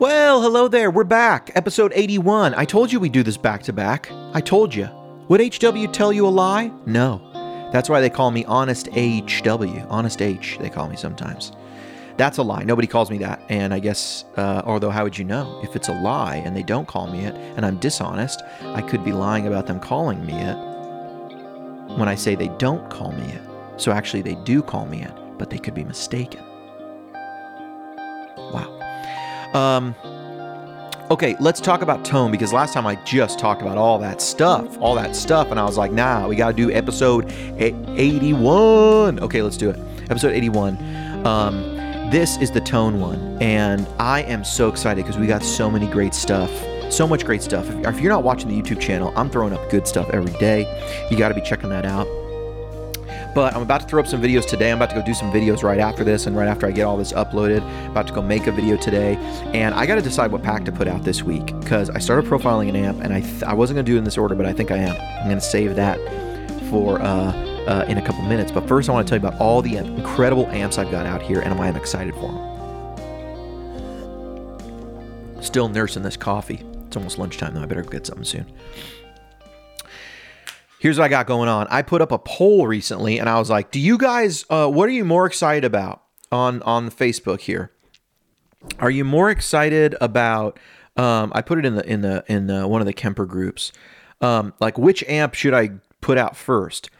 Well, 0.00 0.40
hello 0.40 0.66
there. 0.66 0.90
We're 0.90 1.04
back. 1.04 1.50
Episode 1.54 1.92
81. 1.94 2.54
I 2.54 2.64
told 2.64 2.90
you 2.90 2.98
we'd 2.98 3.12
do 3.12 3.22
this 3.22 3.36
back 3.36 3.62
to 3.64 3.72
back. 3.74 4.10
I 4.32 4.40
told 4.40 4.74
you. 4.74 4.88
Would 5.28 5.42
HW 5.42 5.92
tell 5.92 6.10
you 6.10 6.26
a 6.26 6.30
lie? 6.30 6.72
No. 6.86 7.20
That's 7.70 7.90
why 7.90 8.00
they 8.00 8.08
call 8.08 8.30
me 8.30 8.46
Honest 8.46 8.88
HW. 8.94 9.86
Honest 9.90 10.22
H, 10.22 10.56
they 10.58 10.70
call 10.70 10.88
me 10.88 10.96
sometimes. 10.96 11.52
That's 12.16 12.38
a 12.38 12.42
lie. 12.42 12.62
Nobody 12.62 12.88
calls 12.88 13.10
me 13.10 13.18
that. 13.18 13.42
And 13.50 13.74
I 13.74 13.78
guess, 13.78 14.24
uh, 14.38 14.62
although, 14.64 14.88
how 14.88 15.04
would 15.04 15.18
you 15.18 15.24
know? 15.26 15.60
If 15.62 15.76
it's 15.76 15.88
a 15.88 16.00
lie 16.00 16.36
and 16.36 16.56
they 16.56 16.62
don't 16.62 16.88
call 16.88 17.06
me 17.06 17.26
it 17.26 17.34
and 17.34 17.66
I'm 17.66 17.76
dishonest, 17.76 18.40
I 18.62 18.80
could 18.80 19.04
be 19.04 19.12
lying 19.12 19.48
about 19.48 19.66
them 19.66 19.80
calling 19.80 20.24
me 20.24 20.32
it 20.32 20.56
when 21.98 22.08
I 22.08 22.14
say 22.14 22.34
they 22.34 22.48
don't 22.56 22.88
call 22.88 23.12
me 23.12 23.32
it. 23.32 23.42
So 23.76 23.92
actually, 23.92 24.22
they 24.22 24.36
do 24.46 24.62
call 24.62 24.86
me 24.86 25.02
it, 25.02 25.12
but 25.36 25.50
they 25.50 25.58
could 25.58 25.74
be 25.74 25.84
mistaken. 25.84 26.42
Um, 29.54 29.94
okay, 31.10 31.36
let's 31.40 31.60
talk 31.60 31.82
about 31.82 32.04
tone 32.04 32.30
because 32.30 32.52
last 32.52 32.72
time 32.72 32.86
I 32.86 32.94
just 33.04 33.38
talked 33.38 33.62
about 33.62 33.76
all 33.78 33.98
that 33.98 34.22
stuff, 34.22 34.78
all 34.80 34.94
that 34.94 35.16
stuff, 35.16 35.50
and 35.50 35.58
I 35.58 35.64
was 35.64 35.76
like, 35.76 35.92
nah, 35.92 36.28
we 36.28 36.36
got 36.36 36.48
to 36.48 36.56
do 36.56 36.72
episode 36.72 37.30
81. 37.58 39.20
Okay, 39.20 39.42
let's 39.42 39.56
do 39.56 39.70
it. 39.70 39.78
Episode 40.10 40.32
81. 40.32 41.26
Um, 41.26 41.76
this 42.10 42.38
is 42.38 42.50
the 42.50 42.60
tone 42.60 43.00
one, 43.00 43.38
and 43.40 43.86
I 43.98 44.22
am 44.22 44.44
so 44.44 44.68
excited 44.68 45.04
because 45.04 45.18
we 45.18 45.26
got 45.26 45.42
so 45.42 45.70
many 45.70 45.86
great 45.86 46.14
stuff. 46.14 46.50
So 46.90 47.06
much 47.06 47.24
great 47.24 47.42
stuff. 47.42 47.68
If, 47.70 47.86
if 47.86 48.00
you're 48.00 48.10
not 48.10 48.24
watching 48.24 48.48
the 48.48 48.60
YouTube 48.60 48.80
channel, 48.80 49.12
I'm 49.14 49.30
throwing 49.30 49.52
up 49.52 49.70
good 49.70 49.86
stuff 49.86 50.10
every 50.10 50.32
day. 50.38 51.06
You 51.10 51.16
got 51.16 51.28
to 51.28 51.34
be 51.34 51.40
checking 51.40 51.70
that 51.70 51.84
out. 51.84 52.08
But 53.34 53.54
I'm 53.54 53.62
about 53.62 53.82
to 53.82 53.86
throw 53.86 54.00
up 54.00 54.08
some 54.08 54.20
videos 54.20 54.44
today. 54.44 54.72
I'm 54.72 54.78
about 54.78 54.90
to 54.90 54.96
go 54.96 55.02
do 55.02 55.14
some 55.14 55.32
videos 55.32 55.62
right 55.62 55.78
after 55.78 56.02
this 56.02 56.26
and 56.26 56.36
right 56.36 56.48
after 56.48 56.66
I 56.66 56.72
get 56.72 56.82
all 56.82 56.96
this 56.96 57.12
uploaded. 57.12 57.58
about 57.88 58.08
to 58.08 58.12
go 58.12 58.22
make 58.22 58.48
a 58.48 58.52
video 58.52 58.76
today. 58.76 59.14
And 59.54 59.72
I 59.74 59.86
got 59.86 59.94
to 59.96 60.02
decide 60.02 60.32
what 60.32 60.42
pack 60.42 60.64
to 60.64 60.72
put 60.72 60.88
out 60.88 61.04
this 61.04 61.22
week 61.22 61.46
because 61.60 61.90
I 61.90 62.00
started 62.00 62.28
profiling 62.28 62.68
an 62.68 62.76
amp 62.76 63.00
and 63.02 63.12
I, 63.12 63.20
th- 63.20 63.44
I 63.44 63.54
wasn't 63.54 63.76
going 63.76 63.86
to 63.86 63.92
do 63.92 63.96
it 63.96 63.98
in 63.98 64.04
this 64.04 64.18
order, 64.18 64.34
but 64.34 64.46
I 64.46 64.52
think 64.52 64.72
I 64.72 64.78
am. 64.78 64.96
I'm 65.20 65.26
going 65.26 65.38
to 65.38 65.40
save 65.40 65.76
that 65.76 65.98
for 66.70 67.00
uh, 67.00 67.32
uh, 67.66 67.84
in 67.88 67.98
a 67.98 68.02
couple 68.02 68.22
minutes. 68.22 68.50
But 68.50 68.66
first, 68.66 68.88
I 68.88 68.92
want 68.92 69.06
to 69.06 69.10
tell 69.10 69.20
you 69.20 69.28
about 69.28 69.40
all 69.40 69.62
the 69.62 69.76
incredible 69.76 70.48
amps 70.48 70.76
I've 70.78 70.90
got 70.90 71.06
out 71.06 71.22
here 71.22 71.40
and 71.40 71.56
why 71.56 71.68
I'm 71.68 71.76
excited 71.76 72.14
for 72.14 72.32
them. 72.32 72.50
Still 75.40 75.68
nursing 75.68 76.02
this 76.02 76.16
coffee. 76.16 76.64
It's 76.86 76.96
almost 76.96 77.18
lunchtime 77.18 77.54
though. 77.54 77.62
I 77.62 77.66
better 77.66 77.82
get 77.82 78.06
something 78.06 78.24
soon 78.24 78.46
here's 80.80 80.98
what 80.98 81.04
I 81.04 81.08
got 81.08 81.26
going 81.26 81.48
on. 81.48 81.68
I 81.70 81.82
put 81.82 82.02
up 82.02 82.10
a 82.10 82.18
poll 82.18 82.66
recently, 82.66 83.18
and 83.18 83.28
I 83.28 83.38
was 83.38 83.48
like, 83.48 83.70
"Do 83.70 83.78
you 83.78 83.96
guys? 83.96 84.44
Uh, 84.50 84.68
what 84.68 84.88
are 84.88 84.92
you 84.92 85.04
more 85.04 85.26
excited 85.26 85.64
about 85.64 86.02
on 86.32 86.60
on 86.62 86.90
Facebook 86.90 87.42
here? 87.42 87.70
Are 88.80 88.90
you 88.90 89.04
more 89.04 89.30
excited 89.30 89.94
about?" 90.00 90.58
Um, 90.96 91.30
I 91.34 91.42
put 91.42 91.58
it 91.58 91.64
in 91.64 91.76
the 91.76 91.86
in 91.86 92.00
the 92.00 92.24
in 92.26 92.48
the, 92.48 92.66
one 92.66 92.80
of 92.80 92.86
the 92.86 92.92
Kemper 92.92 93.26
groups. 93.26 93.70
Um, 94.20 94.52
like, 94.60 94.76
which 94.76 95.04
amp 95.04 95.34
should 95.34 95.54
I 95.54 95.70
put 96.00 96.18
out 96.18 96.36
first? 96.36 96.90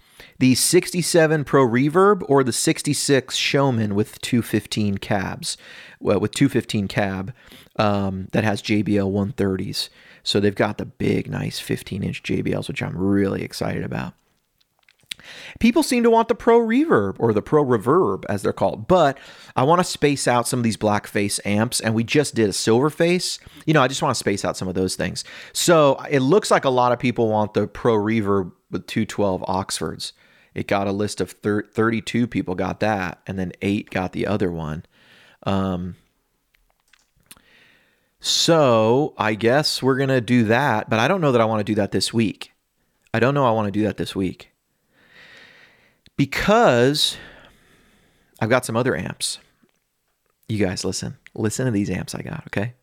The 0.40 0.54
67 0.54 1.44
Pro 1.44 1.66
Reverb 1.66 2.22
or 2.26 2.42
the 2.42 2.50
66 2.50 3.36
Showman 3.36 3.94
with 3.94 4.18
215 4.22 4.96
cabs, 4.96 5.58
well, 6.00 6.18
with 6.18 6.32
215 6.32 6.88
cab 6.88 7.34
um, 7.76 8.26
that 8.32 8.42
has 8.42 8.62
JBL 8.62 9.12
130s. 9.12 9.90
So 10.22 10.40
they've 10.40 10.54
got 10.54 10.78
the 10.78 10.86
big, 10.86 11.30
nice 11.30 11.58
15 11.58 12.02
inch 12.02 12.22
JBLs, 12.22 12.68
which 12.68 12.82
I'm 12.82 12.96
really 12.96 13.42
excited 13.42 13.84
about. 13.84 14.14
People 15.58 15.82
seem 15.82 16.02
to 16.04 16.10
want 16.10 16.28
the 16.28 16.34
Pro 16.34 16.58
Reverb 16.58 17.16
or 17.18 17.34
the 17.34 17.42
Pro 17.42 17.62
Reverb, 17.62 18.24
as 18.30 18.40
they're 18.40 18.54
called, 18.54 18.88
but 18.88 19.18
I 19.54 19.64
want 19.64 19.80
to 19.80 19.84
space 19.84 20.26
out 20.26 20.48
some 20.48 20.60
of 20.60 20.64
these 20.64 20.78
blackface 20.78 21.38
amps, 21.44 21.80
and 21.80 21.94
we 21.94 22.02
just 22.02 22.34
did 22.34 22.48
a 22.48 22.54
silver 22.54 22.88
face. 22.88 23.38
You 23.66 23.74
know, 23.74 23.82
I 23.82 23.88
just 23.88 24.00
want 24.00 24.14
to 24.14 24.18
space 24.18 24.42
out 24.46 24.56
some 24.56 24.68
of 24.68 24.74
those 24.74 24.96
things. 24.96 25.22
So 25.52 26.02
it 26.08 26.20
looks 26.20 26.50
like 26.50 26.64
a 26.64 26.70
lot 26.70 26.92
of 26.92 26.98
people 26.98 27.28
want 27.28 27.52
the 27.52 27.66
Pro 27.66 27.94
Reverb 27.94 28.52
with 28.70 28.86
212 28.86 29.44
Oxfords. 29.46 30.14
It 30.54 30.66
got 30.66 30.86
a 30.86 30.92
list 30.92 31.20
of 31.20 31.30
32 31.32 32.26
people 32.26 32.54
got 32.54 32.80
that, 32.80 33.20
and 33.26 33.38
then 33.38 33.52
eight 33.62 33.90
got 33.90 34.12
the 34.12 34.26
other 34.26 34.50
one. 34.50 34.84
Um, 35.44 35.96
so 38.20 39.14
I 39.16 39.34
guess 39.34 39.82
we're 39.82 39.96
going 39.96 40.08
to 40.08 40.20
do 40.20 40.44
that, 40.44 40.90
but 40.90 40.98
I 40.98 41.08
don't 41.08 41.20
know 41.20 41.32
that 41.32 41.40
I 41.40 41.46
want 41.46 41.60
to 41.60 41.64
do 41.64 41.76
that 41.76 41.92
this 41.92 42.12
week. 42.12 42.52
I 43.14 43.20
don't 43.20 43.34
know 43.34 43.46
I 43.46 43.50
want 43.52 43.66
to 43.66 43.72
do 43.72 43.82
that 43.84 43.96
this 43.96 44.14
week 44.14 44.50
because 46.16 47.16
I've 48.40 48.50
got 48.50 48.64
some 48.64 48.76
other 48.76 48.96
amps. 48.96 49.38
You 50.48 50.64
guys 50.64 50.84
listen. 50.84 51.16
Listen 51.34 51.66
to 51.66 51.72
these 51.72 51.90
amps 51.90 52.14
I 52.14 52.22
got, 52.22 52.44
okay? 52.48 52.74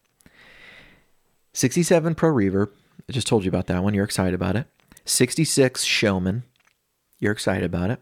67 1.53 2.15
Pro 2.15 2.31
Reverb. 2.31 2.71
I 3.07 3.11
just 3.11 3.27
told 3.27 3.43
you 3.43 3.49
about 3.49 3.67
that 3.67 3.83
one. 3.83 3.93
You're 3.93 4.05
excited 4.05 4.33
about 4.33 4.55
it. 4.55 4.67
66 5.05 5.83
Showman. 5.83 6.43
You're 7.19 7.31
excited 7.31 7.63
about 7.63 7.91
it. 7.91 8.01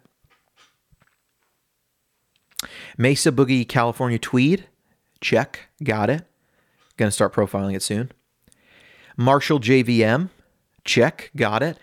Mesa 2.98 3.32
Boogie 3.32 3.68
California 3.68 4.20
Tweed. 4.20 4.68
Check. 5.22 5.70
Got 5.84 6.10
it. 6.10 6.24
Going 6.98 7.08
to 7.08 7.14
start 7.14 7.34
profiling 7.34 7.76
it 7.76 7.84
soon. 7.84 8.12
Marshall 9.18 9.60
JVM, 9.60 10.30
check, 10.84 11.32
got 11.36 11.64
it. 11.64 11.78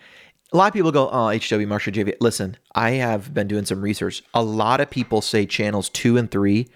A 0.51 0.57
lot 0.57 0.67
of 0.67 0.73
people 0.73 0.91
go, 0.91 1.09
oh, 1.09 1.29
HW 1.29 1.67
Marshall 1.67 1.93
JVM. 1.93 2.17
Listen, 2.19 2.57
I 2.75 2.91
have 2.91 3.33
been 3.33 3.47
doing 3.47 3.65
some 3.65 3.81
research. 3.81 4.23
A 4.33 4.43
lot 4.43 4.81
of 4.81 4.89
people 4.89 5.21
say 5.21 5.45
channels 5.45 5.89
two 5.89 6.17
and 6.17 6.29
three 6.29 6.67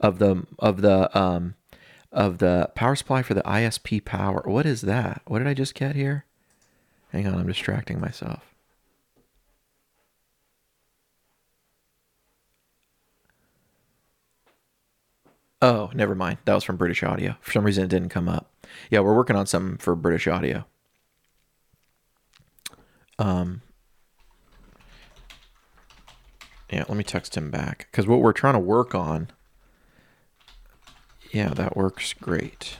of 0.00 0.18
the 0.18 0.44
of 0.58 0.80
the 0.80 1.16
um 1.16 1.54
of 2.10 2.38
the 2.38 2.70
power 2.74 2.96
supply 2.96 3.22
for 3.22 3.34
the 3.34 3.42
ISP 3.42 4.04
power. 4.04 4.42
What 4.44 4.66
is 4.66 4.80
that? 4.82 5.22
What 5.26 5.38
did 5.38 5.46
I 5.46 5.54
just 5.54 5.74
get 5.74 5.94
here? 5.94 6.24
Hang 7.12 7.26
on, 7.26 7.34
I'm 7.34 7.46
distracting 7.46 8.00
myself. 8.00 8.49
Oh, 15.62 15.90
never 15.94 16.14
mind. 16.14 16.38
That 16.44 16.54
was 16.54 16.64
from 16.64 16.76
British 16.76 17.02
Audio. 17.02 17.36
For 17.40 17.52
some 17.52 17.64
reason, 17.64 17.84
it 17.84 17.90
didn't 17.90 18.08
come 18.08 18.28
up. 18.28 18.50
Yeah, 18.90 19.00
we're 19.00 19.14
working 19.14 19.36
on 19.36 19.46
something 19.46 19.76
for 19.76 19.94
British 19.94 20.26
Audio. 20.26 20.64
Um, 23.18 23.60
yeah, 26.70 26.84
let 26.88 26.96
me 26.96 27.04
text 27.04 27.36
him 27.36 27.50
back 27.50 27.88
because 27.90 28.06
what 28.06 28.20
we're 28.20 28.32
trying 28.32 28.54
to 28.54 28.60
work 28.60 28.94
on. 28.94 29.28
Yeah, 31.30 31.50
that 31.50 31.76
works 31.76 32.14
great. 32.14 32.78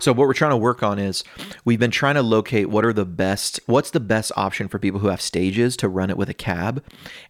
So 0.00 0.12
what 0.12 0.26
we're 0.26 0.34
trying 0.34 0.52
to 0.52 0.56
work 0.56 0.82
on 0.82 0.98
is 0.98 1.22
we've 1.64 1.78
been 1.78 1.90
trying 1.90 2.14
to 2.14 2.22
locate 2.22 2.70
what 2.70 2.84
are 2.84 2.92
the 2.92 3.04
best 3.04 3.60
what's 3.66 3.90
the 3.90 4.00
best 4.00 4.32
option 4.36 4.66
for 4.66 4.78
people 4.78 5.00
who 5.00 5.08
have 5.08 5.20
stages 5.20 5.76
to 5.78 5.88
run 5.88 6.10
it 6.10 6.16
with 6.16 6.30
a 6.30 6.34
cab 6.34 6.82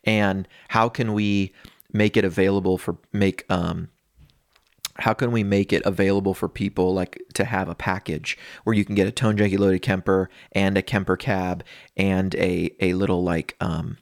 and 0.04 0.46
how 0.68 0.88
can 0.88 1.12
we 1.12 1.52
make 1.92 2.16
it 2.16 2.24
available 2.24 2.78
for 2.78 2.96
make 3.12 3.44
um 3.50 3.88
how 4.98 5.12
can 5.12 5.32
we 5.32 5.42
make 5.42 5.72
it 5.72 5.82
available 5.84 6.32
for 6.32 6.48
people 6.48 6.94
like 6.94 7.20
to 7.34 7.44
have 7.44 7.68
a 7.68 7.74
package 7.74 8.38
where 8.62 8.74
you 8.74 8.84
can 8.84 8.94
get 8.94 9.08
a 9.08 9.10
tone 9.10 9.36
junkie 9.36 9.56
loaded 9.56 9.82
Kemper 9.82 10.30
and 10.52 10.78
a 10.78 10.82
Kemper 10.82 11.16
cab 11.16 11.64
and 11.96 12.34
a 12.36 12.70
a 12.80 12.94
little 12.94 13.24
like 13.24 13.56
um 13.60 13.96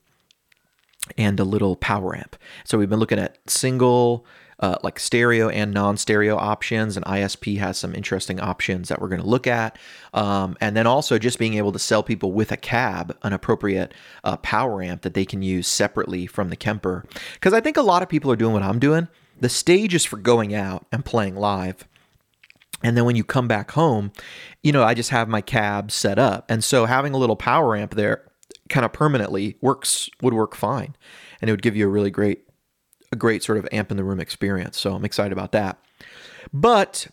and 1.17 1.41
a 1.41 1.45
little 1.45 1.77
power 1.77 2.15
amp. 2.15 2.37
So 2.65 2.77
we've 2.77 2.91
been 2.91 2.99
looking 2.99 3.19
at 3.19 3.39
single 3.49 4.27
uh, 4.61 4.77
like 4.83 4.99
stereo 4.99 5.49
and 5.49 5.73
non-stereo 5.73 6.37
options 6.37 6.97
and 6.97 7.07
isp 7.07 7.59
has 7.59 7.79
some 7.79 7.95
interesting 7.95 8.41
options 8.41 8.89
that 8.89 9.01
we're 9.01 9.09
going 9.09 9.21
to 9.21 9.27
look 9.27 9.47
at. 9.47 9.79
Um, 10.15 10.57
and 10.61 10.77
then 10.77 10.87
also 10.87 11.19
just 11.19 11.39
being 11.39 11.55
able 11.55 11.73
to 11.73 11.79
sell 11.79 12.03
people 12.03 12.33
with 12.33 12.51
a 12.51 12.57
cab 12.57 13.17
an 13.23 13.33
appropriate 13.33 13.95
uh, 14.25 14.37
power 14.39 14.83
amp 14.83 15.03
that 15.03 15.15
they 15.15 15.25
can 15.25 15.43
use 15.43 15.69
separately 15.69 16.27
from 16.27 16.49
the 16.49 16.57
kemper. 16.57 17.05
Because 17.35 17.53
i 17.53 17.61
think 17.61 17.77
a 17.77 17.83
lot 17.83 18.03
of 18.03 18.09
people 18.09 18.31
are 18.33 18.37
doing 18.37 18.53
what 18.53 18.63
i'm 18.63 18.79
doing. 18.79 19.09
The 19.41 19.49
stage 19.49 19.95
is 19.95 20.05
for 20.05 20.17
going 20.17 20.55
out 20.55 20.87
and 20.91 21.05
playing 21.05 21.37
live. 21.37 21.87
And 22.83 22.97
then 22.97 23.05
when 23.05 23.17
you 23.17 23.25
come 23.25 23.49
back 23.49 23.73
home 23.73 24.13
you 24.63 24.73
know 24.73 24.83
i 24.83 24.95
just 24.95 25.11
have 25.11 25.29
my 25.29 25.41
cab 25.41 25.91
set 25.91 26.19
up. 26.19 26.51
And 26.51 26.65
so 26.65 26.87
having 26.87 27.15
a 27.15 27.19
little 27.19 27.37
power 27.37 27.77
amp 27.77 27.95
there 27.95 28.25
kind 28.69 28.85
of 28.85 28.93
permanently 28.93 29.57
works 29.61 30.11
would 30.23 30.35
work 30.35 30.55
fine. 30.55 30.95
And 31.41 31.49
it 31.49 31.53
would 31.53 31.63
give 31.63 31.77
you 31.77 31.87
a 31.87 31.91
really 31.91 32.11
great 32.11 32.48
a 33.13 33.17
great 33.17 33.43
sort 33.43 33.59
of 33.59 33.69
amp 33.73 33.91
in 33.91 33.97
the 33.97 34.05
room 34.05 34.21
experience. 34.21 34.79
So 34.79 34.95
I'm 34.95 35.05
excited 35.05 35.33
about 35.33 35.53
that. 35.53 35.79
But 36.53 37.09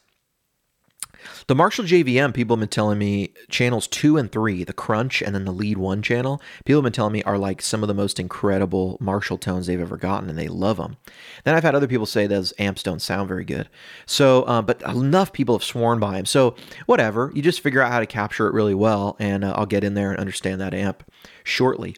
the 1.47 1.55
Marshall 1.55 1.85
JVM, 1.85 2.33
people 2.33 2.55
have 2.55 2.61
been 2.61 2.69
telling 2.69 2.97
me 2.97 3.33
channels 3.49 3.87
two 3.87 4.17
and 4.17 4.31
three, 4.31 4.63
the 4.63 4.73
crunch 4.73 5.21
and 5.21 5.33
then 5.33 5.45
the 5.45 5.51
lead 5.51 5.77
one 5.77 6.01
channel, 6.01 6.41
people 6.65 6.79
have 6.79 6.85
been 6.85 6.93
telling 6.93 7.13
me 7.13 7.23
are 7.23 7.37
like 7.37 7.61
some 7.61 7.83
of 7.83 7.87
the 7.87 7.93
most 7.93 8.19
incredible 8.19 8.97
Marshall 8.99 9.37
tones 9.37 9.67
they've 9.67 9.79
ever 9.79 9.97
gotten 9.97 10.29
and 10.29 10.37
they 10.37 10.47
love 10.47 10.77
them. 10.77 10.97
Then 11.43 11.55
I've 11.55 11.63
had 11.63 11.75
other 11.75 11.87
people 11.87 12.05
say 12.05 12.27
those 12.27 12.53
amps 12.59 12.83
don't 12.83 13.01
sound 13.01 13.27
very 13.27 13.45
good. 13.45 13.69
So, 14.05 14.43
uh, 14.43 14.61
but 14.61 14.81
enough 14.83 15.33
people 15.33 15.55
have 15.57 15.63
sworn 15.63 15.99
by 15.99 16.17
them. 16.17 16.25
So, 16.25 16.55
whatever, 16.85 17.31
you 17.33 17.41
just 17.41 17.61
figure 17.61 17.81
out 17.81 17.91
how 17.91 17.99
to 17.99 18.05
capture 18.05 18.47
it 18.47 18.53
really 18.53 18.75
well 18.75 19.15
and 19.19 19.43
uh, 19.43 19.53
I'll 19.55 19.65
get 19.65 19.83
in 19.83 19.93
there 19.93 20.11
and 20.11 20.19
understand 20.19 20.61
that 20.61 20.73
amp 20.73 21.09
shortly. 21.43 21.95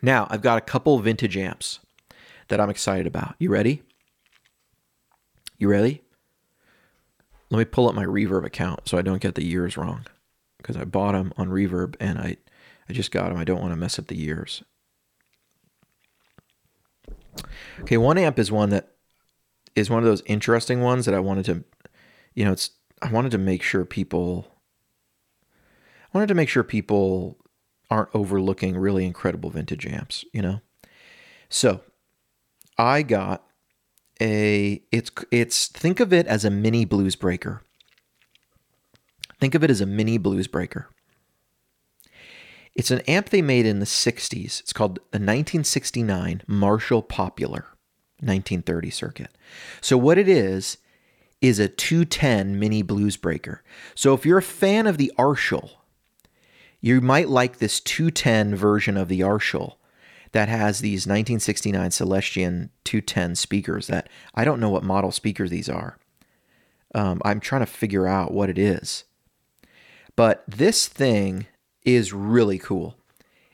Now, 0.00 0.26
I've 0.30 0.42
got 0.42 0.58
a 0.58 0.62
couple 0.62 0.98
vintage 0.98 1.36
amps 1.36 1.78
that 2.52 2.60
I'm 2.60 2.68
excited 2.68 3.06
about. 3.06 3.34
You 3.38 3.48
ready? 3.48 3.82
You 5.56 5.70
ready? 5.70 6.02
Let 7.48 7.58
me 7.58 7.64
pull 7.64 7.88
up 7.88 7.94
my 7.94 8.04
Reverb 8.04 8.44
account 8.44 8.86
so 8.90 8.98
I 8.98 9.02
don't 9.02 9.22
get 9.22 9.36
the 9.36 9.44
years 9.44 9.78
wrong 9.78 10.04
because 10.58 10.76
I 10.76 10.84
bought 10.84 11.12
them 11.12 11.32
on 11.38 11.48
Reverb 11.48 11.96
and 11.98 12.18
I, 12.18 12.36
I 12.90 12.92
just 12.92 13.10
got 13.10 13.30
them. 13.30 13.38
I 13.38 13.44
don't 13.44 13.62
want 13.62 13.72
to 13.72 13.76
mess 13.76 13.98
up 13.98 14.08
the 14.08 14.18
years. 14.18 14.62
Okay, 17.80 17.96
one 17.96 18.18
amp 18.18 18.38
is 18.38 18.52
one 18.52 18.68
that 18.68 18.90
is 19.74 19.88
one 19.88 20.00
of 20.00 20.04
those 20.04 20.22
interesting 20.26 20.82
ones 20.82 21.06
that 21.06 21.14
I 21.14 21.20
wanted 21.20 21.46
to, 21.46 21.64
you 22.34 22.44
know, 22.44 22.52
it's 22.52 22.68
I 23.00 23.10
wanted 23.10 23.32
to 23.32 23.38
make 23.38 23.62
sure 23.62 23.86
people, 23.86 24.46
I 26.12 26.18
wanted 26.18 26.26
to 26.26 26.34
make 26.34 26.50
sure 26.50 26.62
people 26.62 27.38
aren't 27.90 28.10
overlooking 28.12 28.76
really 28.76 29.06
incredible 29.06 29.48
vintage 29.48 29.86
amps, 29.86 30.22
you 30.34 30.42
know. 30.42 30.60
So, 31.48 31.80
I 32.78 33.02
got 33.02 33.44
a 34.20 34.82
it's 34.90 35.10
it's 35.30 35.68
think 35.68 36.00
of 36.00 36.12
it 36.12 36.26
as 36.26 36.44
a 36.44 36.50
mini 36.50 36.84
blues 36.84 37.16
breaker. 37.16 37.62
Think 39.40 39.54
of 39.54 39.64
it 39.64 39.70
as 39.70 39.80
a 39.80 39.86
mini 39.86 40.18
blues 40.18 40.46
breaker. 40.46 40.88
It's 42.74 42.90
an 42.90 43.00
amp 43.00 43.28
they 43.28 43.42
made 43.42 43.66
in 43.66 43.80
the 43.80 43.86
60s. 43.86 44.60
It's 44.60 44.72
called 44.72 44.96
the 45.10 45.18
1969 45.18 46.42
Marshall 46.46 47.02
Popular 47.02 47.66
1930 48.20 48.90
circuit. 48.90 49.30
So, 49.80 49.98
what 49.98 50.16
it 50.16 50.28
is, 50.28 50.78
is 51.40 51.58
a 51.58 51.68
210 51.68 52.58
mini 52.58 52.82
blues 52.82 53.16
breaker. 53.16 53.62
So, 53.94 54.14
if 54.14 54.24
you're 54.24 54.38
a 54.38 54.42
fan 54.42 54.86
of 54.86 54.96
the 54.96 55.12
Arshall, 55.18 55.70
you 56.80 57.00
might 57.00 57.28
like 57.28 57.58
this 57.58 57.80
210 57.80 58.54
version 58.54 58.96
of 58.96 59.08
the 59.08 59.20
Arshall 59.20 59.74
that 60.32 60.48
has 60.48 60.80
these 60.80 61.06
1969 61.06 61.90
Celestion 61.90 62.70
210 62.84 63.36
speakers 63.36 63.86
that 63.86 64.08
I 64.34 64.44
don't 64.44 64.60
know 64.60 64.70
what 64.70 64.82
model 64.82 65.12
speaker 65.12 65.48
these 65.48 65.68
are. 65.68 65.98
Um, 66.94 67.20
I'm 67.24 67.40
trying 67.40 67.62
to 67.62 67.66
figure 67.66 68.06
out 68.06 68.32
what 68.32 68.50
it 68.50 68.58
is. 68.58 69.04
But 70.16 70.44
this 70.46 70.88
thing 70.88 71.46
is 71.84 72.12
really 72.12 72.58
cool. 72.58 72.96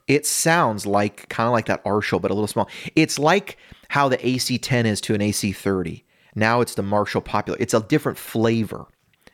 It 0.07 0.27
sounds 0.27 0.87
like 0.87 1.29
kind 1.29 1.47
of 1.47 1.53
like 1.53 1.67
that 1.67 1.85
Arshall, 1.85 2.21
but 2.21 2.31
a 2.31 2.35
little 2.35 2.49
small. 2.49 2.69
It's 2.97 3.19
like 3.19 3.59
how 3.89 4.09
the 4.09 4.19
AC10 4.19 4.87
is 4.87 5.01
to 5.03 5.15
an 5.15 5.21
AC30. 5.21 6.03
Now 6.35 6.61
it's 6.61 6.75
the 6.75 6.83
Marshall 6.83 7.21
Popular. 7.21 7.59
It's 7.61 7.75
a 7.75 7.81
different 7.81 8.19
flavor. 8.19 8.87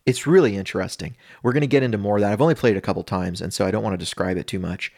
It's 0.06 0.26
really 0.26 0.56
interesting. 0.56 1.16
We're 1.42 1.52
going 1.52 1.62
to 1.62 1.66
get 1.66 1.82
into 1.82 1.96
more 1.96 2.16
of 2.16 2.20
that. 2.22 2.32
I've 2.32 2.42
only 2.42 2.54
played 2.54 2.76
it 2.76 2.78
a 2.78 2.82
couple 2.82 3.02
times, 3.04 3.40
and 3.40 3.54
so 3.54 3.64
I 3.64 3.70
don't 3.70 3.82
want 3.82 3.94
to 3.94 3.98
describe 3.98 4.36
it 4.36 4.46
too 4.46 4.58
much. 4.58 4.92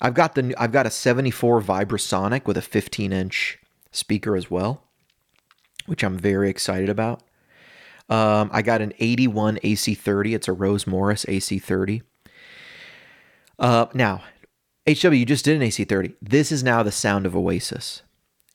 I've 0.00 0.14
got 0.14 0.34
the 0.34 0.54
I've 0.56 0.72
got 0.72 0.86
a 0.86 0.90
74 0.90 1.60
Vibrasonic 1.60 2.46
with 2.46 2.56
a 2.56 2.62
15 2.62 3.12
inch 3.12 3.58
speaker 3.90 4.36
as 4.36 4.50
well, 4.50 4.84
which 5.86 6.04
I'm 6.04 6.16
very 6.16 6.50
excited 6.50 6.88
about. 6.88 7.22
Um, 8.08 8.48
I 8.52 8.62
got 8.62 8.80
an 8.80 8.92
81 8.98 9.56
AC30. 9.56 10.34
It's 10.34 10.48
a 10.48 10.52
Rose 10.52 10.86
Morris 10.86 11.24
AC30. 11.24 12.02
Uh, 13.58 13.86
now, 13.92 14.22
HW, 14.86 15.12
you 15.12 15.26
just 15.26 15.44
did 15.44 15.60
an 15.60 15.68
AC30. 15.68 16.14
This 16.22 16.50
is 16.50 16.62
now 16.62 16.82
the 16.82 16.92
sound 16.92 17.26
of 17.26 17.36
Oasis. 17.36 18.02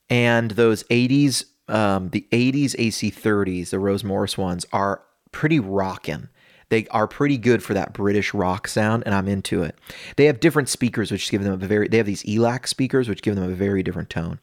And 0.09 0.51
those 0.51 0.83
80s, 0.85 1.45
um, 1.67 2.09
the 2.09 2.25
80s 2.31 2.75
AC30s, 2.75 3.69
the 3.69 3.79
Rose 3.79 4.03
Morris 4.03 4.37
ones, 4.37 4.65
are 4.71 5.03
pretty 5.33 5.59
rockin'. 5.59 6.29
They 6.69 6.87
are 6.87 7.07
pretty 7.07 7.37
good 7.37 7.61
for 7.61 7.73
that 7.73 7.93
British 7.93 8.33
rock 8.33 8.67
sound, 8.67 9.03
and 9.05 9.13
I'm 9.13 9.27
into 9.27 9.61
it. 9.61 9.77
They 10.15 10.25
have 10.25 10.39
different 10.39 10.69
speakers, 10.69 11.11
which 11.11 11.29
give 11.29 11.43
them 11.43 11.53
a 11.53 11.57
very. 11.57 11.87
They 11.87 11.97
have 11.97 12.05
these 12.05 12.23
ELAC 12.23 12.67
speakers, 12.67 13.09
which 13.09 13.21
give 13.21 13.35
them 13.35 13.43
a 13.43 13.53
very 13.53 13.83
different 13.83 14.09
tone. 14.09 14.39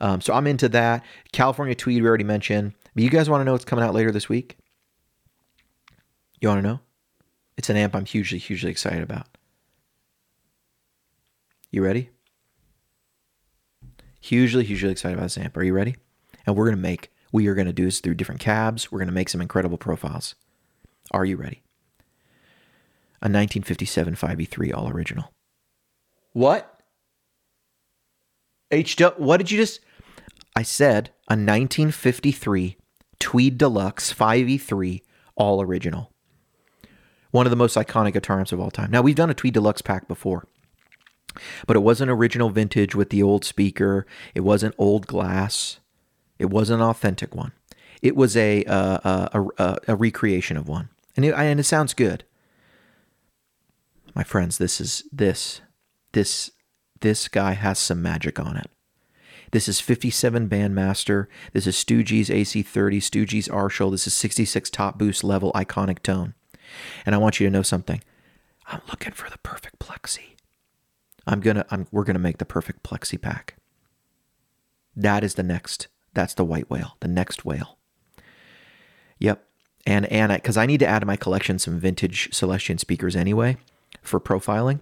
Um, 0.00 0.20
so 0.20 0.34
I'm 0.34 0.46
into 0.46 0.68
that. 0.68 1.04
California 1.32 1.74
Tweed, 1.74 2.02
we 2.02 2.08
already 2.08 2.24
mentioned. 2.24 2.74
But 2.94 3.02
you 3.02 3.10
guys 3.10 3.28
want 3.28 3.40
to 3.40 3.44
know 3.44 3.52
what's 3.52 3.64
coming 3.64 3.84
out 3.84 3.94
later 3.94 4.12
this 4.12 4.28
week? 4.28 4.56
You 6.40 6.48
want 6.48 6.62
to 6.62 6.68
know? 6.68 6.80
It's 7.56 7.70
an 7.70 7.76
amp 7.76 7.94
I'm 7.94 8.04
hugely, 8.04 8.38
hugely 8.38 8.70
excited 8.70 9.02
about. 9.02 9.26
You 11.70 11.82
ready? 11.82 12.10
Hugely, 14.20 14.64
hugely 14.64 14.90
excited 14.90 15.14
about 15.14 15.24
this 15.24 15.38
amp. 15.38 15.56
Are 15.56 15.62
you 15.62 15.72
ready? 15.72 15.96
And 16.46 16.54
we're 16.54 16.66
going 16.66 16.76
to 16.76 16.82
make, 16.82 17.10
we 17.34 17.48
are 17.48 17.54
going 17.56 17.66
to 17.66 17.72
do 17.72 17.86
this 17.86 17.98
through 17.98 18.14
different 18.14 18.40
cabs. 18.40 18.92
We're 18.92 19.00
going 19.00 19.08
to 19.08 19.12
make 19.12 19.28
some 19.28 19.40
incredible 19.40 19.76
profiles. 19.76 20.36
Are 21.10 21.24
you 21.24 21.36
ready? 21.36 21.64
A 23.20 23.26
1957 23.26 24.14
5E3 24.14 24.72
all 24.72 24.88
original. 24.88 25.32
What? 26.32 26.80
H. 28.70 28.96
What 29.16 29.38
did 29.38 29.50
you 29.50 29.58
just? 29.58 29.80
I 30.54 30.62
said 30.62 31.10
a 31.28 31.34
1953 31.34 32.76
Tweed 33.18 33.58
Deluxe 33.58 34.14
5E3 34.14 35.02
all 35.34 35.60
original. 35.60 36.12
One 37.32 37.46
of 37.46 37.50
the 37.50 37.56
most 37.56 37.76
iconic 37.76 38.12
guitar 38.12 38.38
amps 38.38 38.52
of 38.52 38.60
all 38.60 38.70
time. 38.70 38.92
Now, 38.92 39.02
we've 39.02 39.16
done 39.16 39.30
a 39.30 39.34
Tweed 39.34 39.54
Deluxe 39.54 39.82
pack 39.82 40.06
before. 40.06 40.46
But 41.66 41.74
it 41.74 41.80
wasn't 41.80 42.12
original 42.12 42.50
vintage 42.50 42.94
with 42.94 43.10
the 43.10 43.24
old 43.24 43.44
speaker. 43.44 44.06
It 44.36 44.42
wasn't 44.42 44.76
old 44.78 45.08
glass. 45.08 45.80
It 46.38 46.50
was 46.50 46.70
an 46.70 46.80
authentic 46.80 47.34
one. 47.34 47.52
It 48.02 48.16
was 48.16 48.36
a 48.36 48.64
uh, 48.64 49.28
a, 49.32 49.46
a, 49.58 49.78
a, 49.88 49.96
recreation 49.96 50.56
of 50.56 50.68
one, 50.68 50.90
and 51.16 51.24
it, 51.24 51.34
and 51.34 51.58
it 51.58 51.64
sounds 51.64 51.94
good. 51.94 52.24
My 54.14 54.24
friends, 54.24 54.58
this 54.58 54.80
is 54.80 55.04
this 55.10 55.60
this 56.12 56.50
this 57.00 57.28
guy 57.28 57.52
has 57.52 57.78
some 57.78 58.02
magic 58.02 58.38
on 58.38 58.56
it. 58.56 58.70
This 59.52 59.68
is 59.68 59.78
57 59.80 60.48
Bandmaster. 60.48 61.26
This 61.52 61.66
is 61.66 61.76
Stooges 61.76 62.26
AC30, 62.26 62.96
Stooges 62.96 63.48
Arshall. 63.48 63.92
This 63.92 64.06
is 64.06 64.14
66 64.14 64.68
top 64.70 64.98
boost 64.98 65.22
level 65.22 65.52
iconic 65.52 66.02
tone. 66.02 66.34
And 67.06 67.14
I 67.14 67.18
want 67.18 67.38
you 67.38 67.46
to 67.46 67.52
know 67.52 67.62
something. 67.62 68.02
I'm 68.66 68.80
looking 68.88 69.12
for 69.12 69.30
the 69.30 69.38
perfect 69.38 69.78
plexi. 69.78 70.34
I'm 71.26 71.40
gonna 71.40 71.64
I'm 71.70 71.86
we're 71.90 72.04
gonna 72.04 72.18
make 72.18 72.38
the 72.38 72.44
perfect 72.44 72.82
plexi 72.82 73.20
pack. 73.20 73.56
That 74.96 75.24
is 75.24 75.34
the 75.34 75.42
next. 75.42 75.88
That's 76.14 76.34
the 76.34 76.44
white 76.44 76.70
whale, 76.70 76.96
the 77.00 77.08
next 77.08 77.44
whale. 77.44 77.78
Yep. 79.18 79.44
And 79.86 80.06
Anna, 80.06 80.34
because 80.34 80.56
I 80.56 80.66
need 80.66 80.80
to 80.80 80.86
add 80.86 81.00
to 81.00 81.06
my 81.06 81.16
collection 81.16 81.58
some 81.58 81.78
vintage 81.78 82.32
Celestion 82.32 82.78
speakers 82.78 83.14
anyway 83.14 83.58
for 84.00 84.18
profiling. 84.18 84.80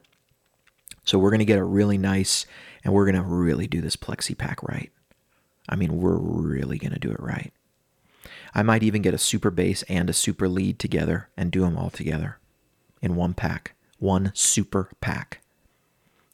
So 1.04 1.18
we're 1.18 1.30
gonna 1.32 1.44
get 1.44 1.58
a 1.58 1.64
really 1.64 1.98
nice 1.98 2.46
and 2.84 2.94
we're 2.94 3.06
gonna 3.06 3.22
really 3.22 3.66
do 3.66 3.80
this 3.80 3.96
plexi 3.96 4.36
pack 4.36 4.62
right. 4.62 4.90
I 5.68 5.76
mean, 5.76 6.00
we're 6.00 6.18
really 6.18 6.78
gonna 6.78 6.98
do 6.98 7.10
it 7.10 7.20
right. 7.20 7.52
I 8.54 8.62
might 8.62 8.82
even 8.82 9.02
get 9.02 9.14
a 9.14 9.18
super 9.18 9.50
bass 9.50 9.82
and 9.84 10.08
a 10.08 10.12
super 10.12 10.48
lead 10.48 10.78
together 10.78 11.28
and 11.36 11.50
do 11.50 11.62
them 11.62 11.76
all 11.76 11.90
together 11.90 12.38
in 13.00 13.16
one 13.16 13.34
pack, 13.34 13.74
one 13.98 14.30
super 14.34 14.90
pack 15.00 15.40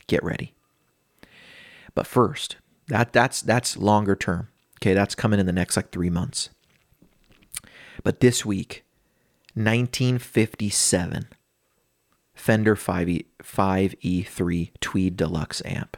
get 0.09 0.25
ready. 0.25 0.55
But 1.95 2.07
first, 2.07 2.57
that 2.89 3.13
that's 3.13 3.41
that's 3.41 3.77
longer 3.77 4.17
term. 4.17 4.49
Okay, 4.79 4.95
that's 4.95 5.15
coming 5.15 5.41
in 5.41 5.47
the 5.47 5.53
next 5.53 5.77
like 5.77 5.91
3 5.91 6.09
months. 6.11 6.51
But 8.05 8.21
this 8.21 8.45
week, 8.45 8.85
1957 9.55 11.29
Fender 12.39 12.77
5E 12.77 13.25
5E3 13.43 14.71
Tweed 14.81 15.17
Deluxe 15.17 15.61
amp. 15.65 15.97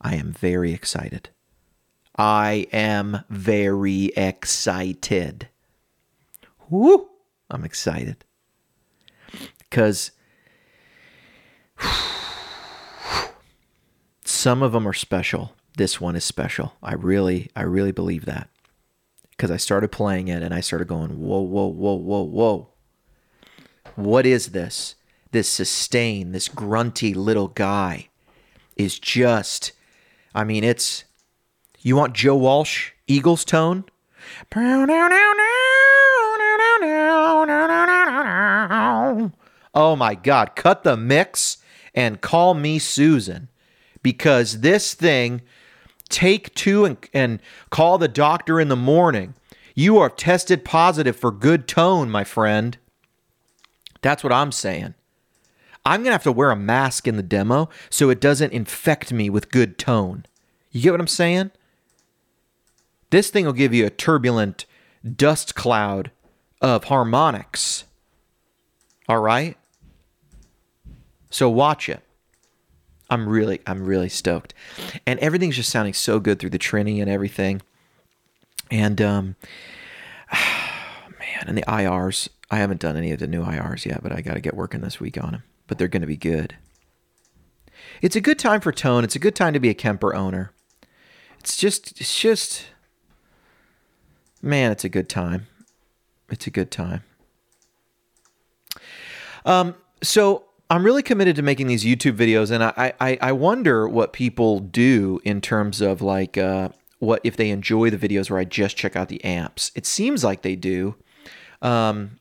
I 0.00 0.16
am 0.16 0.32
very 0.32 0.72
excited. 0.72 1.30
I 2.16 2.66
am 2.72 3.24
very 3.30 4.06
excited. 4.16 5.48
Woo! 6.68 7.08
I'm 7.48 7.64
excited. 7.64 8.24
Cuz 9.70 10.10
some 14.24 14.62
of 14.64 14.72
them 14.72 14.88
are 14.88 14.92
special. 14.92 15.54
This 15.76 16.00
one 16.00 16.16
is 16.16 16.24
special. 16.24 16.74
I 16.82 16.94
really, 16.94 17.50
I 17.54 17.62
really 17.62 17.92
believe 17.92 18.24
that. 18.26 18.48
Because 19.30 19.50
I 19.50 19.56
started 19.56 19.90
playing 19.90 20.28
it 20.28 20.42
and 20.42 20.52
I 20.52 20.60
started 20.60 20.88
going, 20.88 21.20
whoa, 21.20 21.40
whoa, 21.40 21.66
whoa, 21.66 21.94
whoa, 21.94 22.22
whoa. 22.22 22.68
What 23.94 24.26
is 24.26 24.48
this? 24.48 24.96
This 25.32 25.48
sustain, 25.48 26.32
this 26.32 26.48
grunty 26.48 27.14
little 27.14 27.48
guy 27.48 28.08
is 28.76 28.98
just, 28.98 29.72
I 30.34 30.44
mean, 30.44 30.64
it's, 30.64 31.04
you 31.80 31.96
want 31.96 32.14
Joe 32.14 32.36
Walsh, 32.36 32.90
Eagles 33.06 33.44
tone? 33.44 33.84
Oh 39.74 39.96
my 39.96 40.14
God, 40.14 40.56
cut 40.56 40.82
the 40.82 40.96
mix 40.96 41.58
and 41.94 42.20
call 42.20 42.54
me 42.54 42.78
Susan 42.78 43.48
because 44.02 44.60
this 44.60 44.94
thing, 44.94 45.42
take 46.10 46.54
two 46.54 46.84
and, 46.84 46.96
and 47.14 47.40
call 47.70 47.96
the 47.96 48.08
doctor 48.08 48.60
in 48.60 48.68
the 48.68 48.76
morning. 48.76 49.34
You 49.74 49.98
are 49.98 50.10
tested 50.10 50.64
positive 50.64 51.16
for 51.16 51.30
good 51.30 51.66
tone, 51.66 52.10
my 52.10 52.24
friend. 52.24 52.76
That's 54.02 54.22
what 54.22 54.32
I'm 54.32 54.52
saying. 54.52 54.94
I'm 55.84 56.00
going 56.00 56.10
to 56.10 56.12
have 56.12 56.22
to 56.24 56.32
wear 56.32 56.50
a 56.50 56.56
mask 56.56 57.08
in 57.08 57.16
the 57.16 57.22
demo 57.22 57.70
so 57.88 58.10
it 58.10 58.20
doesn't 58.20 58.52
infect 58.52 59.12
me 59.12 59.30
with 59.30 59.50
good 59.50 59.78
tone. 59.78 60.26
You 60.70 60.82
get 60.82 60.90
what 60.90 61.00
I'm 61.00 61.06
saying? 61.06 61.52
This 63.10 63.30
thing 63.30 63.46
will 63.46 63.52
give 63.52 63.72
you 63.72 63.86
a 63.86 63.90
turbulent 63.90 64.66
dust 65.16 65.54
cloud 65.54 66.10
of 66.60 66.84
harmonics. 66.84 67.84
All 69.08 69.20
right? 69.20 69.56
So 71.30 71.48
watch 71.48 71.88
it. 71.88 72.02
I'm 73.10 73.28
really 73.28 73.60
I'm 73.66 73.84
really 73.84 74.08
stoked. 74.08 74.54
And 75.06 75.18
everything's 75.18 75.56
just 75.56 75.70
sounding 75.70 75.94
so 75.94 76.20
good 76.20 76.38
through 76.38 76.50
the 76.50 76.58
Trini 76.58 77.00
and 77.00 77.10
everything. 77.10 77.60
And 78.70 79.00
um 79.02 79.36
man, 80.32 81.44
and 81.46 81.58
the 81.58 81.62
IRs, 81.62 82.28
I 82.50 82.58
haven't 82.58 82.80
done 82.80 82.96
any 82.96 83.10
of 83.12 83.18
the 83.18 83.26
new 83.26 83.44
IRs 83.44 83.84
yet, 83.84 84.02
but 84.02 84.12
I 84.12 84.20
got 84.20 84.34
to 84.34 84.40
get 84.40 84.54
working 84.54 84.80
this 84.80 85.00
week 85.00 85.22
on 85.22 85.32
them. 85.32 85.42
But 85.66 85.78
they're 85.78 85.88
going 85.88 86.00
to 86.02 86.06
be 86.06 86.16
good. 86.16 86.56
It's 88.02 88.16
a 88.16 88.20
good 88.20 88.38
time 88.38 88.60
for 88.60 88.72
tone. 88.72 89.04
It's 89.04 89.16
a 89.16 89.20
good 89.20 89.34
time 89.34 89.52
to 89.52 89.60
be 89.60 89.68
a 89.68 89.74
Kemper 89.74 90.14
owner. 90.14 90.52
It's 91.38 91.56
just 91.56 92.00
it's 92.00 92.18
just 92.18 92.66
man, 94.42 94.72
it's 94.72 94.84
a 94.84 94.88
good 94.88 95.08
time. 95.08 95.46
It's 96.30 96.46
a 96.46 96.50
good 96.50 96.70
time. 96.70 97.02
Um 99.44 99.74
so 100.02 100.44
I'm 100.70 100.84
really 100.84 101.02
committed 101.02 101.34
to 101.36 101.42
making 101.42 101.66
these 101.66 101.84
YouTube 101.84 102.16
videos, 102.16 102.52
and 102.52 102.62
I 102.62 102.92
I, 103.00 103.18
I 103.20 103.32
wonder 103.32 103.88
what 103.88 104.12
people 104.12 104.60
do 104.60 105.20
in 105.24 105.40
terms 105.40 105.80
of 105.80 106.00
like 106.00 106.38
uh, 106.38 106.68
what 107.00 107.20
if 107.24 107.36
they 107.36 107.50
enjoy 107.50 107.90
the 107.90 107.98
videos 107.98 108.30
where 108.30 108.38
I 108.38 108.44
just 108.44 108.76
check 108.76 108.94
out 108.94 109.08
the 109.08 109.22
amps. 109.24 109.72
It 109.74 109.84
seems 109.84 110.22
like 110.22 110.42
they 110.42 110.54
do. 110.54 110.94
Um, 111.60 112.20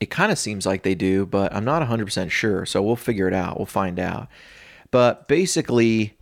it 0.00 0.10
kind 0.10 0.30
of 0.30 0.38
seems 0.38 0.66
like 0.66 0.82
they 0.82 0.94
do, 0.94 1.24
but 1.26 1.54
I'm 1.54 1.64
not 1.64 1.80
100% 1.82 2.30
sure. 2.30 2.66
So 2.66 2.82
we'll 2.82 2.96
figure 2.96 3.26
it 3.26 3.34
out. 3.34 3.58
We'll 3.58 3.66
find 3.66 3.98
out. 3.98 4.28
But 4.90 5.28
basically, 5.28 6.16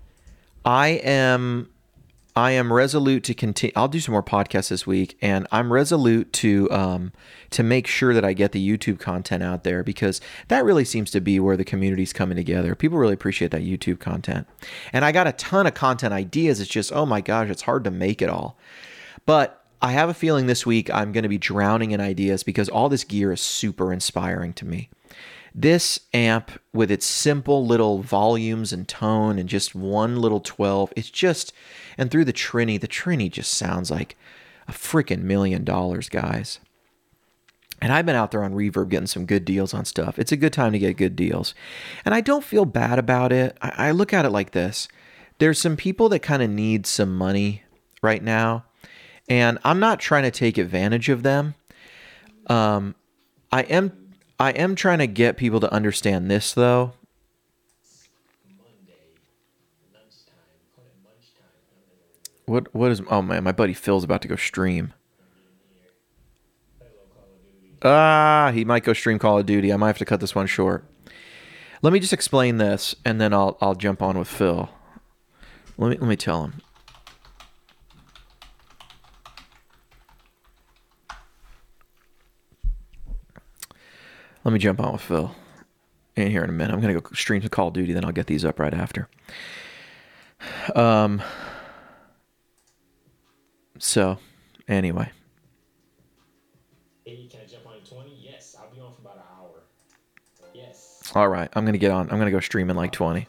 I 0.64 0.88
am 1.02 1.71
I 2.34 2.52
am 2.52 2.72
resolute 2.72 3.24
to 3.24 3.34
continue. 3.34 3.72
I'll 3.76 3.88
do 3.88 4.00
some 4.00 4.12
more 4.12 4.22
podcasts 4.22 4.70
this 4.70 4.86
week, 4.86 5.18
and 5.20 5.46
I'm 5.52 5.72
resolute 5.72 6.32
to 6.34 6.70
um, 6.70 7.12
to 7.50 7.62
make 7.62 7.86
sure 7.86 8.14
that 8.14 8.24
I 8.24 8.32
get 8.32 8.52
the 8.52 8.66
YouTube 8.66 8.98
content 8.98 9.42
out 9.42 9.64
there 9.64 9.82
because 9.84 10.20
that 10.48 10.64
really 10.64 10.84
seems 10.84 11.10
to 11.10 11.20
be 11.20 11.38
where 11.38 11.58
the 11.58 11.64
community's 11.64 12.14
coming 12.14 12.36
together. 12.36 12.74
People 12.74 12.96
really 12.96 13.12
appreciate 13.12 13.50
that 13.50 13.62
YouTube 13.62 14.00
content, 14.00 14.46
and 14.94 15.04
I 15.04 15.12
got 15.12 15.26
a 15.26 15.32
ton 15.32 15.66
of 15.66 15.74
content 15.74 16.14
ideas. 16.14 16.58
It's 16.58 16.70
just 16.70 16.90
oh 16.92 17.04
my 17.04 17.20
gosh, 17.20 17.50
it's 17.50 17.62
hard 17.62 17.84
to 17.84 17.90
make 17.90 18.22
it 18.22 18.30
all. 18.30 18.56
But 19.26 19.62
I 19.82 19.92
have 19.92 20.08
a 20.08 20.14
feeling 20.14 20.46
this 20.46 20.64
week 20.64 20.88
I'm 20.90 21.12
going 21.12 21.24
to 21.24 21.28
be 21.28 21.38
drowning 21.38 21.90
in 21.90 22.00
ideas 22.00 22.44
because 22.44 22.68
all 22.68 22.88
this 22.88 23.04
gear 23.04 23.32
is 23.32 23.40
super 23.40 23.92
inspiring 23.92 24.54
to 24.54 24.64
me. 24.64 24.88
This 25.54 26.00
amp, 26.14 26.52
with 26.72 26.90
its 26.90 27.04
simple 27.04 27.66
little 27.66 28.00
volumes 28.02 28.72
and 28.72 28.88
tone 28.88 29.38
and 29.38 29.48
just 29.48 29.74
one 29.74 30.16
little 30.16 30.40
12, 30.40 30.92
it's 30.96 31.10
just, 31.10 31.52
and 31.98 32.10
through 32.10 32.24
the 32.24 32.32
Trini, 32.32 32.80
the 32.80 32.88
Trini 32.88 33.30
just 33.30 33.52
sounds 33.52 33.90
like 33.90 34.16
a 34.66 34.72
freaking 34.72 35.22
million 35.22 35.64
dollars, 35.64 36.08
guys. 36.08 36.58
And 37.82 37.92
I've 37.92 38.06
been 38.06 38.16
out 38.16 38.30
there 38.30 38.44
on 38.44 38.54
Reverb 38.54 38.90
getting 38.90 39.08
some 39.08 39.26
good 39.26 39.44
deals 39.44 39.74
on 39.74 39.84
stuff. 39.84 40.18
It's 40.18 40.32
a 40.32 40.36
good 40.36 40.52
time 40.52 40.72
to 40.72 40.78
get 40.78 40.96
good 40.96 41.16
deals. 41.16 41.52
And 42.04 42.14
I 42.14 42.20
don't 42.20 42.44
feel 42.44 42.64
bad 42.64 42.98
about 42.98 43.32
it. 43.32 43.58
I, 43.60 43.88
I 43.88 43.90
look 43.90 44.12
at 44.12 44.24
it 44.24 44.30
like 44.30 44.52
this 44.52 44.88
there's 45.38 45.58
some 45.58 45.76
people 45.76 46.08
that 46.10 46.20
kind 46.20 46.40
of 46.40 46.50
need 46.50 46.86
some 46.86 47.16
money 47.16 47.64
right 48.00 48.22
now. 48.22 48.64
And 49.28 49.58
I'm 49.64 49.80
not 49.80 49.98
trying 49.98 50.22
to 50.22 50.30
take 50.30 50.56
advantage 50.56 51.08
of 51.08 51.24
them. 51.24 51.56
Um, 52.46 52.94
I 53.50 53.62
am 53.62 53.90
I 54.42 54.50
am 54.50 54.74
trying 54.74 54.98
to 54.98 55.06
get 55.06 55.36
people 55.36 55.60
to 55.60 55.72
understand 55.72 56.28
this 56.28 56.52
though. 56.52 56.94
What 62.46 62.74
what 62.74 62.90
is 62.90 63.00
oh 63.08 63.22
man, 63.22 63.44
my 63.44 63.52
buddy 63.52 63.72
Phil's 63.72 64.02
about 64.02 64.20
to 64.22 64.28
go 64.28 64.34
stream. 64.34 64.94
Ah, 67.84 68.50
he 68.52 68.64
might 68.64 68.82
go 68.82 68.92
stream 68.92 69.20
Call 69.20 69.38
of 69.38 69.46
Duty. 69.46 69.72
I 69.72 69.76
might 69.76 69.86
have 69.86 69.98
to 69.98 70.04
cut 70.04 70.18
this 70.18 70.34
one 70.34 70.48
short. 70.48 70.84
Let 71.80 71.92
me 71.92 72.00
just 72.00 72.12
explain 72.12 72.56
this 72.56 72.96
and 73.04 73.20
then 73.20 73.32
I'll 73.32 73.56
I'll 73.60 73.76
jump 73.76 74.02
on 74.02 74.18
with 74.18 74.26
Phil. 74.26 74.68
Let 75.78 75.90
me 75.90 75.96
let 75.98 76.08
me 76.08 76.16
tell 76.16 76.42
him. 76.42 76.54
Let 84.44 84.52
me 84.52 84.58
jump 84.58 84.80
on 84.80 84.92
with 84.92 85.02
Phil 85.02 85.34
in 86.16 86.30
here 86.30 86.42
in 86.42 86.50
a 86.50 86.52
minute. 86.52 86.74
I'm 86.74 86.80
gonna 86.80 87.00
go 87.00 87.08
stream 87.14 87.42
some 87.42 87.48
Call 87.48 87.68
of 87.68 87.74
Duty, 87.74 87.92
then 87.92 88.04
I'll 88.04 88.12
get 88.12 88.26
these 88.26 88.44
up 88.44 88.58
right 88.58 88.74
after. 88.74 89.08
Um. 90.74 91.22
So, 93.78 94.18
anyway. 94.68 95.10
Hey, 97.04 97.28
can 97.30 97.40
I 97.40 97.46
jump 97.46 97.66
on 97.66 97.80
20? 97.84 98.16
Yes, 98.20 98.56
I'll 98.58 98.72
be 98.72 98.80
on 98.80 98.92
for 98.94 99.00
about 99.00 99.16
an 99.16 99.22
hour. 99.38 99.62
Yes. 100.54 101.02
All 101.14 101.28
right, 101.28 101.48
I'm 101.54 101.64
gonna 101.64 101.78
get 101.78 101.90
on. 101.90 102.10
I'm 102.10 102.18
gonna 102.18 102.30
go 102.30 102.40
stream 102.40 102.70
in 102.70 102.76
like 102.76 102.92
20. 102.92 103.26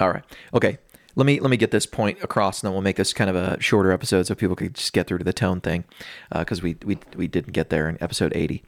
All 0.00 0.10
right. 0.10 0.24
Okay. 0.52 0.78
Let 1.16 1.26
me 1.26 1.38
let 1.38 1.48
me 1.48 1.56
get 1.56 1.70
this 1.70 1.86
point 1.86 2.18
across, 2.22 2.60
and 2.60 2.66
then 2.66 2.72
we'll 2.72 2.82
make 2.82 2.96
this 2.96 3.12
kind 3.12 3.30
of 3.30 3.36
a 3.36 3.60
shorter 3.60 3.92
episode 3.92 4.26
so 4.26 4.34
people 4.34 4.56
could 4.56 4.74
just 4.74 4.92
get 4.92 5.06
through 5.06 5.18
to 5.18 5.24
the 5.24 5.32
tone 5.32 5.60
thing, 5.60 5.84
because 6.36 6.58
uh, 6.58 6.64
we 6.64 6.76
we 6.84 6.98
we 7.16 7.28
didn't 7.28 7.52
get 7.52 7.70
there 7.70 7.88
in 7.88 7.96
episode 8.02 8.32
80 8.34 8.64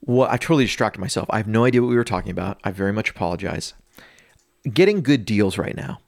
what 0.00 0.30
I 0.30 0.36
totally 0.36 0.64
distracted 0.64 1.00
myself. 1.00 1.28
I 1.30 1.36
have 1.36 1.46
no 1.46 1.64
idea 1.64 1.82
what 1.82 1.88
we 1.88 1.96
were 1.96 2.04
talking 2.04 2.30
about. 2.30 2.58
I 2.64 2.70
very 2.70 2.92
much 2.92 3.10
apologize. 3.10 3.74
Getting 4.72 5.02
good 5.02 5.24
deals 5.24 5.58
right 5.58 5.76
now. 5.76 6.00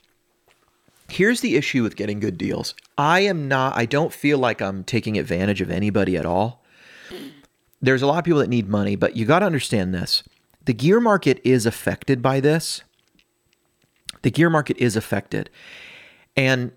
Here's 1.09 1.41
the 1.43 1.57
issue 1.57 1.83
with 1.83 1.97
getting 1.97 2.21
good 2.21 2.39
deals. 2.39 2.75
I 2.97 3.21
am 3.21 3.49
not 3.49 3.77
I 3.77 3.85
don't 3.85 4.13
feel 4.13 4.39
like 4.39 4.63
I'm 4.63 4.83
taking 4.83 5.19
advantage 5.19 5.61
of 5.61 5.71
anybody 5.71 6.17
at 6.17 6.27
all. 6.27 6.65
There's 7.81 8.03
a 8.03 8.07
lot 8.07 8.19
of 8.19 8.25
people 8.25 8.41
that 8.41 8.49
need 8.49 8.69
money, 8.69 8.97
but 8.97 9.17
you 9.17 9.27
got 9.27 9.41
to 9.41 9.47
understand 9.47 9.93
this. 9.93 10.23
The 10.65 10.73
gear 10.73 11.01
market 11.01 11.41
is 11.45 11.67
affected 11.67 12.23
by 12.23 12.41
this. 12.41 12.83
The 14.23 14.31
gear 14.31 14.49
market 14.49 14.77
is 14.79 14.97
affected. 14.97 15.51
And 16.37 16.73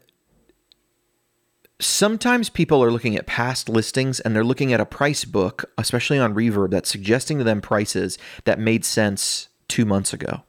sometimes 1.80 2.50
people 2.50 2.84
are 2.84 2.92
looking 2.92 3.16
at 3.16 3.26
past 3.26 3.70
listings 3.70 4.20
and 4.20 4.36
they're 4.36 4.44
looking 4.44 4.74
at 4.74 4.80
a 4.80 4.86
price 4.86 5.26
book, 5.26 5.72
especially 5.78 6.20
on 6.20 6.36
Reverb, 6.36 6.72
that's 6.72 6.90
suggesting 6.90 7.38
to 7.38 7.44
them 7.44 7.62
prices 7.62 8.18
that 8.46 8.60
made 8.60 8.86
sense 8.86 9.50
two 9.68 9.86
months 9.86 10.14
ago. 10.14 10.44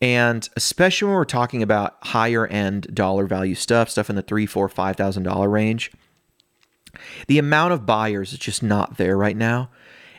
And 0.00 0.48
especially 0.56 1.06
when 1.06 1.14
we're 1.14 1.24
talking 1.24 1.62
about 1.62 1.96
higher 2.02 2.46
end 2.46 2.92
dollar 2.92 3.26
value 3.26 3.54
stuff, 3.54 3.88
stuff 3.88 4.10
in 4.10 4.16
the 4.16 4.22
three, 4.22 4.46
four, 4.46 4.68
five 4.68 4.96
thousand 4.96 5.22
dollar 5.22 5.48
range, 5.48 5.92
the 7.28 7.38
amount 7.38 7.72
of 7.72 7.86
buyers 7.86 8.32
is 8.32 8.38
just 8.38 8.62
not 8.62 8.96
there 8.96 9.16
right 9.16 9.36
now. 9.36 9.70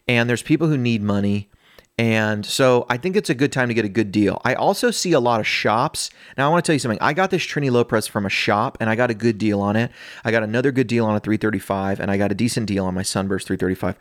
And 0.08 0.30
there's 0.30 0.42
people 0.42 0.68
who 0.68 0.78
need 0.78 1.04
money 1.04 1.50
and 1.98 2.44
so 2.44 2.88
I 2.90 2.98
think 2.98 3.16
it's 3.16 3.30
a 3.30 3.36
good 3.36 3.52
time 3.52 3.68
to 3.68 3.74
get 3.74 3.86
a 3.86 3.90
good 3.90 4.12
deal. 4.12 4.42
I 4.44 4.56
also 4.56 4.90
see 4.90 5.12
a 5.12 5.20
lot 5.20 5.40
of 5.40 5.46
shops. 5.46 6.10
Now 6.38 6.48
I 6.48 6.52
want 6.52 6.66
to 6.66 6.68
tell 6.68 6.74
you 6.74 6.80
something. 6.80 6.98
I 7.02 7.14
got 7.14 7.30
this 7.30 7.44
Trini 7.44 7.70
Lopez 7.70 8.08
from 8.08 8.26
a 8.26 8.30
shop 8.30 8.78
and 8.80 8.90
I 8.90 8.96
got 8.96 9.12
a 9.12 9.14
good 9.14 9.38
deal 9.38 9.62
on 9.62 9.76
it. 9.76 9.92
I 10.24 10.32
got 10.32 10.42
another 10.42 10.72
good 10.72 10.88
deal 10.88 11.06
on 11.06 11.16
a 11.16 11.20
335 11.20 12.00
and 12.00 12.10
I 12.10 12.18
got 12.18 12.32
a 12.32 12.36
decent 12.36 12.66
deal 12.66 12.86
on 12.86 12.96
my 12.96 13.04
Sunburst 13.04 13.48
335. 13.48 13.98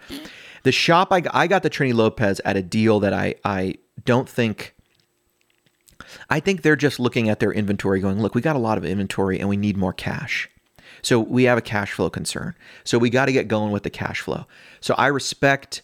The 0.63 0.73
shop 0.73 1.13
I, 1.13 1.23
I 1.33 1.47
got 1.47 1.63
the 1.63 1.71
Trini 1.71 1.93
Lopez 1.93 2.41
at 2.47 2.57
a 2.57 2.63
deal 2.63 2.99
that 3.01 3.13
I 3.13 3.35
I 3.45 3.75
don't 4.07 4.29
think 4.29 4.75
I 6.31 6.41
think 6.41 6.63
they're 6.63 6.77
just 6.77 6.99
looking 6.99 7.29
at 7.29 7.41
their 7.41 7.53
inventory 7.53 8.01
going, 8.01 8.21
look, 8.21 8.35
we 8.35 8.41
got 8.41 8.57
a 8.57 8.61
lot 8.61 8.79
of 8.79 8.85
inventory 8.87 9.39
and 9.39 9.49
we 9.51 9.57
need 9.57 9.77
more 9.77 9.93
cash. 9.93 10.49
So 11.03 11.21
we 11.21 11.45
have 11.45 11.59
a 11.59 11.63
cash 11.63 11.93
flow 11.93 12.09
concern. 12.09 12.55
So 12.85 12.99
we 12.99 13.11
got 13.11 13.27
to 13.27 13.33
get 13.33 13.49
going 13.49 13.71
with 13.71 13.83
the 13.83 13.91
cash 13.91 14.21
flow. 14.21 14.47
So 14.81 14.95
I 14.95 15.09
respect 15.09 15.83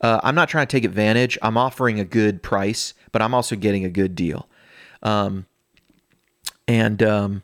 uh, 0.00 0.20
I'm 0.22 0.34
not 0.34 0.48
trying 0.48 0.66
to 0.66 0.70
take 0.70 0.84
advantage. 0.84 1.38
I'm 1.42 1.56
offering 1.56 1.98
a 1.98 2.04
good 2.04 2.42
price, 2.42 2.94
but 3.12 3.22
I'm 3.22 3.34
also 3.34 3.56
getting 3.56 3.84
a 3.84 3.90
good 3.90 4.14
deal. 4.14 4.48
Um, 5.02 5.46
and 6.66 7.02
um, 7.02 7.42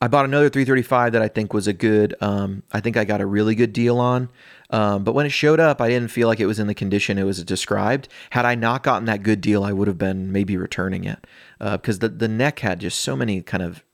I 0.00 0.08
bought 0.08 0.24
another 0.24 0.48
335 0.48 1.12
that 1.12 1.22
I 1.22 1.28
think 1.28 1.52
was 1.52 1.66
a 1.66 1.72
good. 1.72 2.14
Um, 2.20 2.62
I 2.72 2.80
think 2.80 2.96
I 2.96 3.04
got 3.04 3.20
a 3.20 3.26
really 3.26 3.54
good 3.54 3.72
deal 3.72 3.98
on. 3.98 4.28
Um, 4.70 5.04
but 5.04 5.14
when 5.14 5.26
it 5.26 5.30
showed 5.30 5.60
up, 5.60 5.80
I 5.80 5.88
didn't 5.88 6.10
feel 6.10 6.26
like 6.26 6.40
it 6.40 6.46
was 6.46 6.58
in 6.58 6.66
the 6.66 6.74
condition 6.74 7.18
it 7.18 7.24
was 7.24 7.42
described. 7.44 8.08
Had 8.30 8.44
I 8.44 8.54
not 8.54 8.82
gotten 8.82 9.04
that 9.06 9.22
good 9.22 9.40
deal, 9.40 9.62
I 9.62 9.72
would 9.72 9.88
have 9.88 9.98
been 9.98 10.32
maybe 10.32 10.56
returning 10.56 11.04
it 11.04 11.26
uh, 11.60 11.76
because 11.76 12.00
the 12.00 12.08
the 12.08 12.28
neck 12.28 12.60
had 12.60 12.80
just 12.80 13.00
so 13.00 13.14
many 13.14 13.40
kind 13.40 13.62
of 13.62 13.84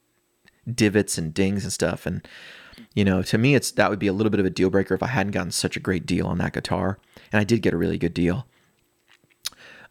divots 0.73 1.19
and 1.19 1.35
dings 1.35 1.65
and 1.65 1.73
stuff. 1.73 2.07
And 2.07 2.27
you 2.95 3.05
know, 3.05 3.23
to 3.23 3.39
me, 3.39 3.55
it's 3.55 3.71
that 3.73 3.91
would 3.91 3.99
be 3.99 4.07
a 4.07 4.13
little 4.13 4.31
bit 4.31 4.41
of 4.41 4.47
a 4.47 4.51
deal 4.51 4.71
breaker 4.71 4.95
if 4.95 5.03
I 5.03 5.09
hadn't 5.09 5.33
gotten 5.33 5.53
such 5.53 5.77
a 5.77 5.81
great 5.81 6.07
deal 6.07 6.27
on 6.27 6.39
that 6.39 6.53
guitar 6.53 6.99
and 7.33 7.41
I 7.41 7.45
did 7.45 7.63
get 7.63 7.75
a 7.75 7.77
really 7.77 7.99
good 7.99 8.15
deal. 8.15 8.47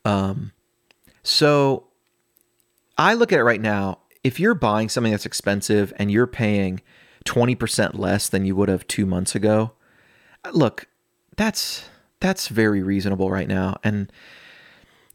Um, 0.06 0.52
so 1.24 1.88
I 2.98 3.14
look 3.14 3.32
at 3.32 3.40
it 3.40 3.44
right 3.44 3.62
now. 3.62 4.00
If 4.24 4.40
you're 4.40 4.56
buying 4.56 4.90
something 4.90 5.12
that's 5.12 5.26
expensive 5.26 5.94
and 5.98 6.12
you're 6.12 6.28
paying 6.28 6.82
20% 7.26 7.98
less 7.98 8.28
than 8.28 8.46
you 8.46 8.56
would 8.56 8.70
have 8.70 8.88
two 8.88 9.06
months 9.06 9.36
ago, 9.36 9.72
look, 10.52 10.88
that's 11.38 11.90
that's 12.20 12.50
very 12.50 12.84
reasonable 12.84 13.32
right 13.32 13.48
now. 13.48 13.78
And 13.82 14.12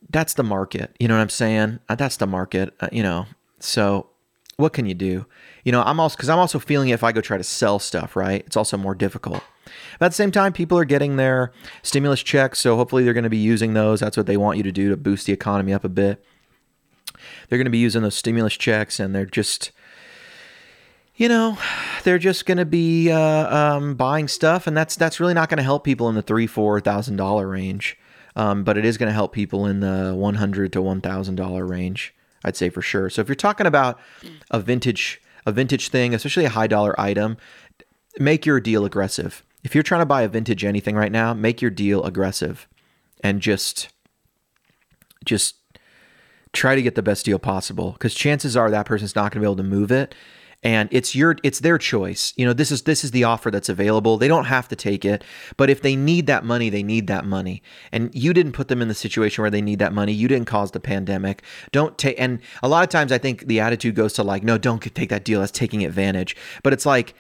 that's 0.09 0.35
the 0.35 0.43
market. 0.43 0.95
You 0.99 1.09
know 1.09 1.15
what 1.15 1.23
I'm 1.23 1.29
saying? 1.29 1.81
Uh, 1.89 1.95
That's 1.95 2.17
the 2.17 2.27
market, 2.27 2.75
uh, 2.81 2.89
you 2.93 3.03
know. 3.03 3.27
So 3.59 4.09
what 4.57 4.73
can 4.73 4.87
you 4.87 4.95
do? 4.95 5.27
You 5.65 5.73
know, 5.73 5.83
I'm 5.83 5.99
also, 5.99 6.17
because 6.17 6.29
I'm 6.29 6.39
also 6.39 6.59
feeling 6.59 6.89
if 6.91 7.03
I 7.03 7.13
go 7.13 7.21
try 7.21 7.37
to 7.37 7.45
sell 7.45 7.79
stuff, 7.79 8.17
right? 8.17 8.43
It's 8.47 8.57
also 8.57 8.77
more 8.77 8.95
difficult. 8.95 9.43
But 9.99 10.07
at 10.07 10.09
the 10.09 10.17
same 10.17 10.31
time, 10.31 10.53
people 10.53 10.79
are 10.79 10.85
getting 10.85 11.17
their 11.17 11.53
stimulus 11.83 12.23
checks. 12.23 12.59
So 12.61 12.77
hopefully 12.77 13.05
they're 13.05 13.15
going 13.15 13.25
to 13.25 13.31
be 13.31 13.37
using 13.37 13.75
those. 13.75 14.01
That's 14.01 14.17
what 14.17 14.27
they 14.27 14.37
want 14.37 14.57
you 14.57 14.63
to 14.63 14.73
do 14.73 14.91
to 14.91 14.97
boost 14.97 15.27
the 15.27 15.33
economy 15.33 15.73
up 15.73 15.85
a 15.85 15.89
bit. 15.89 16.25
They're 17.49 17.59
going 17.59 17.65
to 17.65 17.71
be 17.71 17.79
using 17.79 18.03
those 18.03 18.15
stimulus 18.15 18.55
checks 18.55 19.01
and 19.01 19.15
they're 19.15 19.25
just, 19.25 19.71
you 21.17 21.29
know, 21.29 21.57
they're 22.03 22.19
just 22.19 22.45
going 22.45 22.59
to 22.59 22.65
be 22.65 23.11
uh, 23.11 23.57
um, 23.57 23.95
buying 23.95 24.27
stuff, 24.27 24.67
and 24.67 24.77
that's 24.77 24.97
that's 24.97 25.21
really 25.21 25.33
not 25.33 25.49
going 25.49 25.59
to 25.59 25.63
help 25.63 25.85
people 25.85 26.09
in 26.09 26.17
the 26.17 26.23
three 26.23 26.49
four 26.49 26.81
thousand 26.81 27.17
dollar 27.17 27.47
range, 27.47 27.97
um, 28.35 28.65
but 28.65 28.77
it 28.77 28.85
is 28.85 28.99
going 28.99 29.09
to 29.09 29.15
help 29.15 29.33
people 29.33 29.65
in 29.65 29.79
the 29.79 30.13
one 30.17 30.35
hundred 30.35 30.73
to 30.73 30.83
one 30.83 31.01
thousand 31.01 31.37
dollar 31.37 31.65
range. 31.65 32.13
I'd 32.45 32.57
say 32.57 32.69
for 32.69 32.83
sure. 32.83 33.11
So 33.11 33.23
if 33.23 33.29
you're 33.29 33.35
talking 33.35 33.67
about 33.67 33.99
a 34.51 34.61
vintage 34.61 35.21
a 35.47 35.53
vintage 35.53 35.89
thing, 35.89 36.15
especially 36.15 36.45
a 36.45 36.51
high 36.51 36.67
dollar 36.67 36.99
item, 36.99 37.37
make 38.19 38.47
your 38.47 38.61
deal 38.61 38.85
aggressive. 38.85 39.45
If 39.63 39.75
you're 39.75 39.83
trying 39.83 40.03
to 40.03 40.07
buy 40.07 40.23
a 40.23 40.29
vintage 40.29 40.65
anything 40.65 40.97
right 40.97 41.13
now, 41.13 41.35
make 41.35 41.61
your 41.61 41.71
deal 41.71 42.03
aggressive, 42.05 42.69
and 43.23 43.41
just 43.41 43.89
just 45.25 45.57
try 46.53 46.75
to 46.75 46.83
get 46.83 46.95
the 46.95 47.03
best 47.03 47.25
deal 47.25 47.39
possible 47.39 47.93
because 47.93 48.15
chances 48.15 48.57
are 48.57 48.71
that 48.71 48.87
person's 48.87 49.17
not 49.17 49.33
going 49.33 49.41
to 49.41 49.41
be 49.41 49.47
able 49.47 49.57
to 49.57 49.63
move 49.63 49.91
it 49.91 50.15
and 50.65 50.89
it's 50.91 51.15
your 51.15 51.37
it's 51.43 51.61
their 51.61 51.79
choice. 51.79 52.33
You 52.37 52.47
know 52.47 52.55
this 52.55 52.73
is 52.73 52.83
this 52.83 53.05
is 53.05 53.11
the 53.13 53.23
offer 53.23 53.51
that's 53.51 53.69
available. 53.69 54.17
They 54.17 54.29
don't 54.29 54.47
have 54.47 54.67
to 54.69 54.77
take 54.77 55.05
it 55.05 55.23
but 55.57 55.71
if 55.71 55.83
they 55.83 55.95
need 55.95 56.27
that 56.27 56.45
money 56.45 56.71
they 56.71 56.83
need 56.83 57.07
that 57.07 57.25
money. 57.25 57.63
And 57.93 58.13
you 58.15 58.33
didn't 58.33 58.53
put 58.53 58.69
them 58.69 58.83
in 58.83 58.89
the 58.89 58.95
situation 58.95 59.43
where 59.43 59.51
they 59.51 59.63
need 59.63 59.79
that 59.79 59.93
money. 59.93 60.13
You 60.13 60.27
didn't 60.27 60.47
cause 60.47 60.71
the 60.71 60.81
pandemic. 60.81 61.43
Don't 61.71 61.97
take 61.99 62.19
and 62.19 62.41
a 62.63 62.69
lot 62.69 62.83
of 62.83 62.89
times 62.89 63.13
i 63.13 63.19
think 63.19 63.47
the 63.47 63.61
attitude 63.61 63.95
goes 63.95 64.15
to 64.15 64.23
like 64.23 64.43
no 64.43 64.59
don't 64.59 64.81
take 64.95 65.11
that 65.11 65.25
deal. 65.25 65.41
That's 65.41 65.53
taking 65.53 65.85
advantage. 65.85 66.35
But 66.63 66.73
it's 66.73 66.87
like 66.87 67.15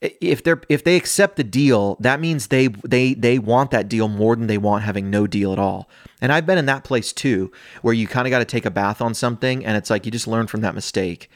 if 0.00 0.42
they're 0.42 0.60
if 0.68 0.84
they 0.84 0.96
accept 0.96 1.36
the 1.36 1.44
deal, 1.44 1.96
that 2.00 2.20
means 2.20 2.46
they 2.46 2.68
they 2.68 3.14
they 3.14 3.38
want 3.38 3.70
that 3.70 3.88
deal 3.88 4.08
more 4.08 4.34
than 4.34 4.46
they 4.46 4.58
want 4.58 4.82
having 4.82 5.10
no 5.10 5.26
deal 5.26 5.52
at 5.52 5.58
all. 5.58 5.88
And 6.20 6.32
I've 6.32 6.46
been 6.46 6.58
in 6.58 6.66
that 6.66 6.84
place 6.84 7.12
too, 7.12 7.52
where 7.82 7.94
you 7.94 8.06
kind 8.06 8.26
of 8.26 8.30
got 8.30 8.38
to 8.38 8.44
take 8.44 8.64
a 8.64 8.70
bath 8.70 9.00
on 9.02 9.14
something, 9.14 9.64
and 9.64 9.76
it's 9.76 9.90
like 9.90 10.06
you 10.06 10.12
just 10.12 10.26
learn 10.26 10.46
from 10.46 10.62
that 10.62 10.74
mistake. 10.74 11.30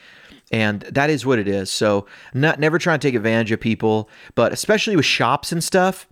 And 0.53 0.83
that 0.83 1.11
is 1.11 1.25
what 1.25 1.39
it 1.39 1.49
is. 1.49 1.71
So, 1.71 2.07
not 2.33 2.61
never 2.61 2.79
trying 2.79 3.01
to 3.01 3.09
take 3.09 3.15
advantage 3.15 3.51
of 3.51 3.61
people, 3.61 4.09
but 4.35 4.53
especially 4.53 4.95
with 4.95 5.07
shops 5.07 5.53
and 5.53 5.65
stuff. 5.65 6.07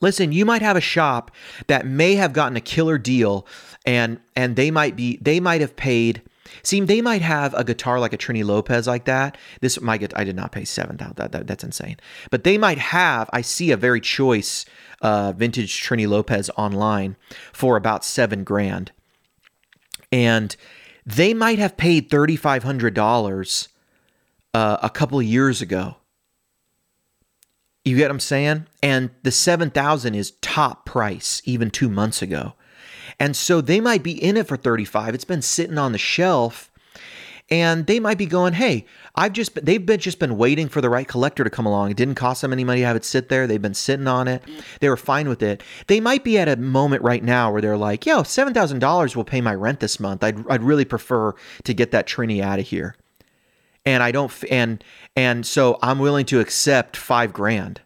Listen, 0.00 0.32
you 0.32 0.44
might 0.44 0.62
have 0.62 0.76
a 0.76 0.80
shop 0.80 1.30
that 1.68 1.86
may 1.86 2.16
have 2.16 2.32
gotten 2.32 2.56
a 2.56 2.60
killer 2.60 2.98
deal, 2.98 3.46
and 3.86 4.18
and 4.34 4.56
they 4.56 4.70
might 4.70 4.96
be 4.96 5.18
they 5.22 5.38
might 5.38 5.60
have 5.60 5.76
paid 5.76 6.22
See, 6.62 6.80
they 6.80 7.00
might 7.00 7.22
have 7.22 7.54
a 7.54 7.64
guitar 7.64 7.98
like 7.98 8.12
a 8.12 8.18
Trini 8.18 8.44
Lopez 8.44 8.86
like 8.86 9.04
that. 9.06 9.38
This 9.60 9.80
my 9.80 9.94
I 10.14 10.24
did 10.24 10.36
not 10.36 10.52
pay 10.52 10.64
seven 10.64 10.98
thousand. 10.98 11.16
That, 11.16 11.32
that, 11.32 11.46
that's 11.46 11.64
insane. 11.64 11.96
But 12.30 12.44
they 12.44 12.58
might 12.58 12.78
have. 12.78 13.30
I 13.32 13.40
see 13.40 13.70
a 13.70 13.76
very 13.76 14.00
choice 14.00 14.64
uh, 15.00 15.32
vintage 15.32 15.82
Trini 15.82 16.06
Lopez 16.08 16.50
online 16.56 17.16
for 17.52 17.76
about 17.76 18.04
seven 18.04 18.44
grand, 18.44 18.92
and 20.10 20.54
they 21.04 21.34
might 21.34 21.58
have 21.58 21.76
paid 21.76 22.10
thirty 22.10 22.36
five 22.36 22.62
hundred 22.62 22.94
dollars 22.94 23.68
uh, 24.54 24.78
a 24.82 24.90
couple 24.90 25.20
years 25.22 25.60
ago. 25.60 25.96
You 27.84 27.96
get 27.96 28.04
what 28.04 28.12
I'm 28.12 28.20
saying? 28.20 28.66
And 28.82 29.10
the 29.22 29.32
seven 29.32 29.70
thousand 29.70 30.14
is 30.14 30.32
top 30.40 30.86
price 30.86 31.42
even 31.44 31.70
two 31.70 31.88
months 31.88 32.22
ago. 32.22 32.54
And 33.18 33.36
so 33.36 33.60
they 33.60 33.80
might 33.80 34.02
be 34.02 34.12
in 34.12 34.36
it 34.36 34.48
for 34.48 34.56
35. 34.56 35.14
It's 35.14 35.24
been 35.24 35.42
sitting 35.42 35.78
on 35.78 35.92
the 35.92 35.98
shelf 35.98 36.71
and 37.50 37.86
they 37.86 38.00
might 38.00 38.18
be 38.18 38.26
going, 38.26 38.54
"Hey, 38.54 38.86
I've 39.14 39.32
just 39.32 39.54
been, 39.54 39.64
they've 39.64 39.84
been 39.84 40.00
just 40.00 40.18
been 40.18 40.36
waiting 40.36 40.68
for 40.68 40.80
the 40.80 40.90
right 40.90 41.06
collector 41.06 41.44
to 41.44 41.50
come 41.50 41.66
along. 41.66 41.90
It 41.90 41.96
didn't 41.96 42.14
cost 42.14 42.42
them 42.42 42.52
any 42.52 42.64
money 42.64 42.80
to 42.80 42.86
have 42.86 42.96
it 42.96 43.04
sit 43.04 43.28
there. 43.28 43.46
They've 43.46 43.60
been 43.60 43.74
sitting 43.74 44.06
on 44.06 44.28
it. 44.28 44.42
They 44.80 44.88
were 44.88 44.96
fine 44.96 45.28
with 45.28 45.42
it. 45.42 45.62
They 45.86 46.00
might 46.00 46.24
be 46.24 46.38
at 46.38 46.48
a 46.48 46.56
moment 46.56 47.02
right 47.02 47.22
now 47.22 47.52
where 47.52 47.60
they're 47.60 47.76
like, 47.76 48.06
"Yo, 48.06 48.22
seven 48.22 48.54
thousand 48.54 48.78
dollars 48.78 49.16
will 49.16 49.24
pay 49.24 49.40
my 49.40 49.54
rent 49.54 49.80
this 49.80 50.00
month. 50.00 50.24
I'd 50.24 50.48
I'd 50.50 50.62
really 50.62 50.84
prefer 50.84 51.34
to 51.64 51.74
get 51.74 51.90
that 51.90 52.06
Trini 52.06 52.40
out 52.40 52.58
of 52.58 52.66
here." 52.66 52.96
And 53.84 54.02
I 54.02 54.12
don't 54.12 54.32
and 54.50 54.82
and 55.16 55.44
so 55.44 55.78
I'm 55.82 55.98
willing 55.98 56.26
to 56.26 56.40
accept 56.40 56.96
five 56.96 57.32
grand. 57.32 57.80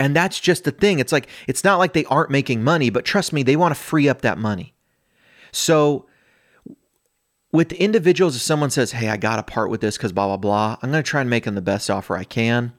And 0.00 0.16
that's 0.16 0.40
just 0.40 0.64
the 0.64 0.70
thing. 0.70 0.98
It's 0.98 1.12
like, 1.12 1.28
it's 1.46 1.62
not 1.62 1.78
like 1.78 1.92
they 1.92 2.06
aren't 2.06 2.30
making 2.30 2.64
money, 2.64 2.88
but 2.88 3.04
trust 3.04 3.34
me, 3.34 3.42
they 3.42 3.54
want 3.54 3.74
to 3.74 3.80
free 3.80 4.08
up 4.08 4.22
that 4.22 4.38
money. 4.38 4.72
So, 5.52 6.06
with 7.52 7.72
individuals, 7.72 8.36
if 8.36 8.42
someone 8.42 8.70
says, 8.70 8.92
Hey, 8.92 9.08
I 9.08 9.16
got 9.16 9.36
to 9.36 9.42
part 9.42 9.70
with 9.70 9.80
this 9.80 9.96
because 9.96 10.12
blah, 10.12 10.26
blah, 10.26 10.36
blah, 10.36 10.76
I'm 10.82 10.90
going 10.90 11.02
to 11.02 11.08
try 11.08 11.20
and 11.20 11.30
make 11.30 11.44
them 11.44 11.54
the 11.54 11.62
best 11.62 11.90
offer 11.90 12.16
I 12.16 12.24
can. 12.24 12.72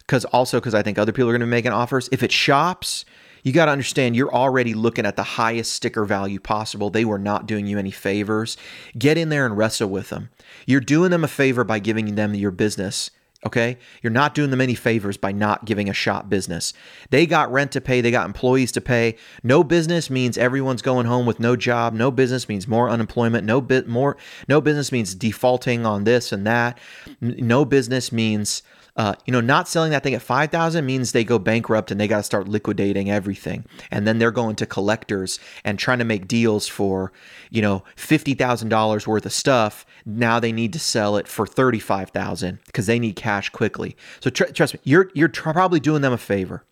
Because 0.00 0.24
also, 0.26 0.60
because 0.60 0.74
I 0.74 0.82
think 0.82 0.98
other 0.98 1.12
people 1.12 1.28
are 1.28 1.32
going 1.32 1.40
to 1.40 1.46
be 1.46 1.50
making 1.50 1.72
offers. 1.72 2.08
If 2.12 2.22
it 2.22 2.30
shops, 2.30 3.04
you 3.42 3.52
got 3.52 3.66
to 3.66 3.72
understand 3.72 4.14
you're 4.14 4.32
already 4.32 4.72
looking 4.72 5.04
at 5.04 5.16
the 5.16 5.22
highest 5.22 5.72
sticker 5.72 6.04
value 6.04 6.38
possible. 6.38 6.90
They 6.90 7.04
were 7.04 7.18
not 7.18 7.46
doing 7.46 7.66
you 7.66 7.78
any 7.78 7.90
favors. 7.90 8.56
Get 8.96 9.18
in 9.18 9.28
there 9.28 9.46
and 9.46 9.56
wrestle 9.56 9.88
with 9.88 10.10
them. 10.10 10.30
You're 10.66 10.80
doing 10.80 11.10
them 11.10 11.24
a 11.24 11.28
favor 11.28 11.64
by 11.64 11.80
giving 11.80 12.14
them 12.14 12.34
your 12.34 12.52
business 12.52 13.10
Okay. 13.46 13.78
You're 14.02 14.10
not 14.10 14.34
doing 14.34 14.50
them 14.50 14.60
any 14.60 14.74
favors 14.74 15.16
by 15.16 15.30
not 15.30 15.64
giving 15.64 15.88
a 15.88 15.92
shop 15.94 16.28
business. 16.28 16.72
They 17.10 17.26
got 17.26 17.52
rent 17.52 17.70
to 17.72 17.80
pay, 17.80 18.00
they 18.00 18.10
got 18.10 18.26
employees 18.26 18.72
to 18.72 18.80
pay. 18.80 19.14
No 19.44 19.62
business 19.62 20.10
means 20.10 20.36
everyone's 20.36 20.82
going 20.82 21.06
home 21.06 21.26
with 21.26 21.38
no 21.38 21.54
job. 21.54 21.94
No 21.94 22.10
business 22.10 22.48
means 22.48 22.66
more 22.66 22.90
unemployment. 22.90 23.46
No 23.46 23.60
bit 23.60 23.86
more 23.86 24.16
no 24.48 24.60
business 24.60 24.90
means 24.90 25.14
defaulting 25.14 25.86
on 25.86 26.02
this 26.02 26.32
and 26.32 26.44
that. 26.44 26.76
No 27.20 27.64
business 27.64 28.10
means 28.10 28.64
uh, 28.96 29.14
you 29.26 29.32
know, 29.32 29.40
not 29.40 29.68
selling 29.68 29.90
that 29.90 30.02
thing 30.02 30.14
at 30.14 30.22
5,000 30.22 30.84
means 30.84 31.12
they 31.12 31.24
go 31.24 31.38
bankrupt 31.38 31.90
and 31.90 32.00
they 32.00 32.08
got 32.08 32.18
to 32.18 32.22
start 32.22 32.48
liquidating 32.48 33.10
everything. 33.10 33.66
And 33.90 34.06
then 34.06 34.18
they're 34.18 34.30
going 34.30 34.56
to 34.56 34.66
collectors 34.66 35.38
and 35.64 35.78
trying 35.78 35.98
to 35.98 36.04
make 36.04 36.26
deals 36.26 36.66
for, 36.66 37.12
you 37.50 37.60
know, 37.60 37.84
$50,000 37.96 39.06
worth 39.06 39.26
of 39.26 39.32
stuff. 39.32 39.84
Now 40.06 40.40
they 40.40 40.52
need 40.52 40.72
to 40.72 40.78
sell 40.78 41.16
it 41.16 41.28
for 41.28 41.46
35,000 41.46 42.58
because 42.64 42.86
they 42.86 42.98
need 42.98 43.16
cash 43.16 43.50
quickly. 43.50 43.96
So 44.20 44.30
tr- 44.30 44.44
trust 44.44 44.74
me, 44.74 44.80
you're 44.84 45.10
you're 45.14 45.28
tr- 45.28 45.50
probably 45.50 45.80
doing 45.80 46.00
them 46.00 46.12
a 46.12 46.18
favor. 46.18 46.64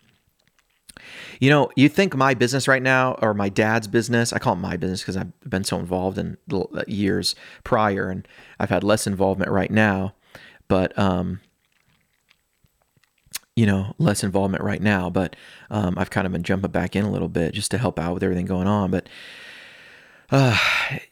You 1.39 1.49
know, 1.49 1.69
you 1.75 1.89
think 1.89 2.15
my 2.15 2.33
business 2.33 2.67
right 2.67 2.81
now 2.81 3.19
or 3.21 3.33
my 3.33 3.49
dad's 3.49 3.87
business, 3.87 4.33
I 4.33 4.39
call 4.39 4.53
it 4.53 4.57
my 4.57 4.77
business 4.77 5.01
because 5.01 5.17
I've 5.17 5.37
been 5.47 5.63
so 5.63 5.77
involved 5.77 6.17
in 6.17 6.37
years 6.87 7.35
prior 7.63 8.09
and 8.09 8.27
I've 8.59 8.69
had 8.69 8.83
less 8.83 9.05
involvement 9.05 9.51
right 9.51 9.69
now. 9.69 10.15
But 10.67 10.97
um, 10.97 11.41
you 13.55 13.65
know, 13.65 13.93
less 13.97 14.23
involvement 14.23 14.63
right 14.63 14.81
now, 14.81 15.09
but 15.09 15.35
um, 15.69 15.97
I've 15.97 16.09
kind 16.09 16.27
of 16.27 16.33
been 16.33 16.43
jumping 16.43 16.71
back 16.71 16.95
in 16.95 17.05
a 17.05 17.11
little 17.11 17.29
bit 17.29 17.53
just 17.53 17.71
to 17.71 17.77
help 17.77 17.97
out 17.97 18.13
with 18.13 18.23
everything 18.23 18.45
going 18.45 18.67
on. 18.67 18.91
But 18.91 19.07
uh, 20.29 20.57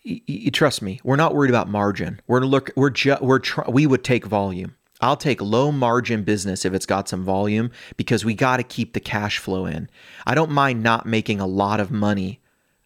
y- 0.06 0.22
y- 0.28 0.50
trust 0.52 0.82
me, 0.82 1.00
we're 1.04 1.16
not 1.16 1.34
worried 1.34 1.50
about 1.50 1.70
margin. 1.70 2.20
We're 2.28 2.42
look, 2.42 2.72
we're 2.76 2.92
we're 3.22 3.40
tr- 3.40 3.70
we 3.70 3.88
would 3.88 4.04
take 4.04 4.26
volume. 4.26 4.76
I'll 5.00 5.18
take 5.18 5.42
low 5.42 5.72
margin 5.72 6.24
business 6.24 6.66
if 6.66 6.74
it's 6.74 6.86
got 6.86 7.10
some 7.10 7.24
volume 7.24 7.72
because 7.98 8.24
we 8.24 8.34
got 8.34 8.58
to 8.58 8.64
keep 8.64 8.94
the 8.94 9.00
cash 9.00 9.38
flow 9.38 9.66
in. 9.66 9.90
I 10.26 10.36
don't 10.36 10.52
mind 10.52 10.82
not 10.82 11.06
making 11.06 11.40
a 11.40 11.48
lot 11.48 11.80
of 11.80 11.92
money 11.92 12.40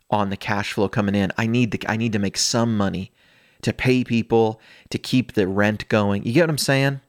on 0.10 0.30
the 0.30 0.38
cash 0.38 0.74
flow 0.74 0.88
coming 0.90 1.16
in. 1.16 1.32
I 1.38 1.48
need 1.48 1.72
the 1.72 1.82
I 1.88 1.98
need 1.98 2.14
to 2.14 2.20
make 2.20 2.38
some 2.38 2.78
money 2.78 3.12
to 3.62 3.74
pay 3.74 4.04
people 4.04 4.62
to 4.90 4.98
keep 4.98 5.34
the 5.34 5.48
rent 5.48 5.88
going. 5.90 6.24
You 6.24 6.34
get 6.34 6.42
what 6.44 6.50
I'm 6.52 6.58
saying? 6.58 7.02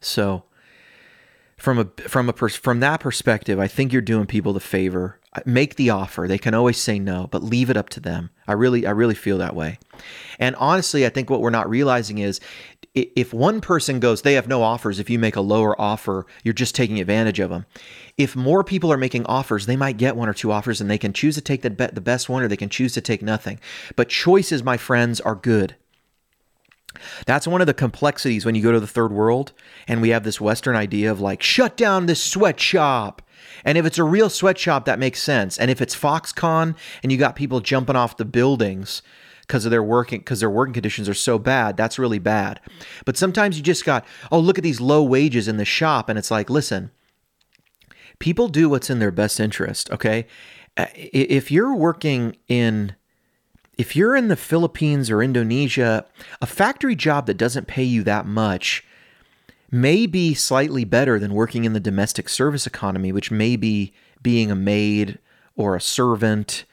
So 0.00 0.44
from 1.64 1.78
a 1.78 1.86
from 2.06 2.28
a 2.28 2.32
pers- 2.32 2.54
from 2.54 2.80
that 2.80 3.00
perspective, 3.00 3.58
I 3.58 3.66
think 3.68 3.90
you're 3.90 4.02
doing 4.02 4.26
people 4.26 4.52
the 4.52 4.60
favor. 4.60 5.18
Make 5.46 5.74
the 5.74 5.90
offer. 5.90 6.26
They 6.28 6.38
can 6.38 6.54
always 6.54 6.76
say 6.76 7.00
no, 7.00 7.26
but 7.28 7.42
leave 7.42 7.70
it 7.70 7.76
up 7.76 7.88
to 7.90 8.00
them. 8.00 8.30
I 8.46 8.52
really 8.52 8.86
I 8.86 8.90
really 8.90 9.14
feel 9.14 9.38
that 9.38 9.56
way. 9.56 9.78
And 10.38 10.54
honestly, 10.56 11.06
I 11.06 11.08
think 11.08 11.30
what 11.30 11.40
we're 11.40 11.50
not 11.50 11.68
realizing 11.68 12.18
is 12.18 12.38
if 12.94 13.34
one 13.34 13.60
person 13.60 13.98
goes, 13.98 14.22
they 14.22 14.34
have 14.34 14.46
no 14.46 14.62
offers. 14.62 15.00
If 15.00 15.10
you 15.10 15.18
make 15.18 15.34
a 15.34 15.40
lower 15.40 15.80
offer, 15.80 16.26
you're 16.44 16.54
just 16.54 16.76
taking 16.76 17.00
advantage 17.00 17.40
of 17.40 17.50
them. 17.50 17.66
If 18.16 18.36
more 18.36 18.62
people 18.62 18.92
are 18.92 18.96
making 18.96 19.26
offers, 19.26 19.66
they 19.66 19.74
might 19.74 19.96
get 19.96 20.14
one 20.14 20.28
or 20.28 20.34
two 20.34 20.52
offers, 20.52 20.80
and 20.80 20.88
they 20.88 20.98
can 20.98 21.12
choose 21.12 21.34
to 21.34 21.40
take 21.40 21.62
the 21.62 21.70
be- 21.70 21.86
the 21.86 22.00
best 22.00 22.28
one, 22.28 22.42
or 22.42 22.48
they 22.48 22.56
can 22.56 22.68
choose 22.68 22.92
to 22.92 23.00
take 23.00 23.22
nothing. 23.22 23.58
But 23.96 24.10
choices, 24.10 24.62
my 24.62 24.76
friends, 24.76 25.20
are 25.20 25.34
good. 25.34 25.74
That's 27.26 27.46
one 27.46 27.60
of 27.60 27.66
the 27.66 27.74
complexities 27.74 28.44
when 28.44 28.54
you 28.54 28.62
go 28.62 28.72
to 28.72 28.80
the 28.80 28.86
third 28.86 29.12
world 29.12 29.52
and 29.88 30.00
we 30.00 30.10
have 30.10 30.24
this 30.24 30.40
Western 30.40 30.76
idea 30.76 31.10
of 31.10 31.20
like, 31.20 31.42
shut 31.42 31.76
down 31.76 32.06
this 32.06 32.22
sweatshop. 32.22 33.22
And 33.64 33.76
if 33.78 33.86
it's 33.86 33.98
a 33.98 34.04
real 34.04 34.30
sweatshop, 34.30 34.84
that 34.84 34.98
makes 34.98 35.22
sense. 35.22 35.58
And 35.58 35.70
if 35.70 35.80
it's 35.80 35.96
Foxconn 35.96 36.76
and 37.02 37.12
you 37.12 37.18
got 37.18 37.36
people 37.36 37.60
jumping 37.60 37.96
off 37.96 38.16
the 38.16 38.24
buildings 38.24 39.02
because 39.42 39.66
of 39.66 39.70
their 39.70 39.82
working 39.82 40.20
because 40.20 40.40
their 40.40 40.50
working 40.50 40.72
conditions 40.72 41.08
are 41.08 41.14
so 41.14 41.38
bad, 41.38 41.76
that's 41.76 41.98
really 41.98 42.18
bad. 42.18 42.60
But 43.04 43.18
sometimes 43.18 43.56
you 43.56 43.62
just 43.62 43.84
got, 43.84 44.06
oh, 44.32 44.38
look 44.38 44.56
at 44.56 44.64
these 44.64 44.80
low 44.80 45.02
wages 45.02 45.48
in 45.48 45.58
the 45.58 45.66
shop, 45.66 46.08
and 46.08 46.18
it's 46.18 46.30
like, 46.30 46.48
listen, 46.48 46.90
people 48.18 48.48
do 48.48 48.70
what's 48.70 48.88
in 48.88 49.00
their 49.00 49.10
best 49.10 49.38
interest, 49.38 49.90
okay? 49.90 50.26
Uh, 50.76 50.86
If 50.94 51.50
you're 51.50 51.74
working 51.74 52.36
in 52.48 52.96
if 53.78 53.96
you're 53.96 54.16
in 54.16 54.28
the 54.28 54.36
Philippines 54.36 55.10
or 55.10 55.22
Indonesia, 55.22 56.06
a 56.40 56.46
factory 56.46 56.94
job 56.94 57.26
that 57.26 57.36
doesn't 57.36 57.66
pay 57.66 57.84
you 57.84 58.02
that 58.04 58.26
much 58.26 58.84
may 59.70 60.06
be 60.06 60.34
slightly 60.34 60.84
better 60.84 61.18
than 61.18 61.34
working 61.34 61.64
in 61.64 61.72
the 61.72 61.80
domestic 61.80 62.28
service 62.28 62.66
economy, 62.66 63.10
which 63.10 63.30
may 63.30 63.56
be 63.56 63.92
being 64.22 64.50
a 64.50 64.56
maid 64.56 65.18
or 65.56 65.74
a 65.74 65.80
servant 65.80 66.64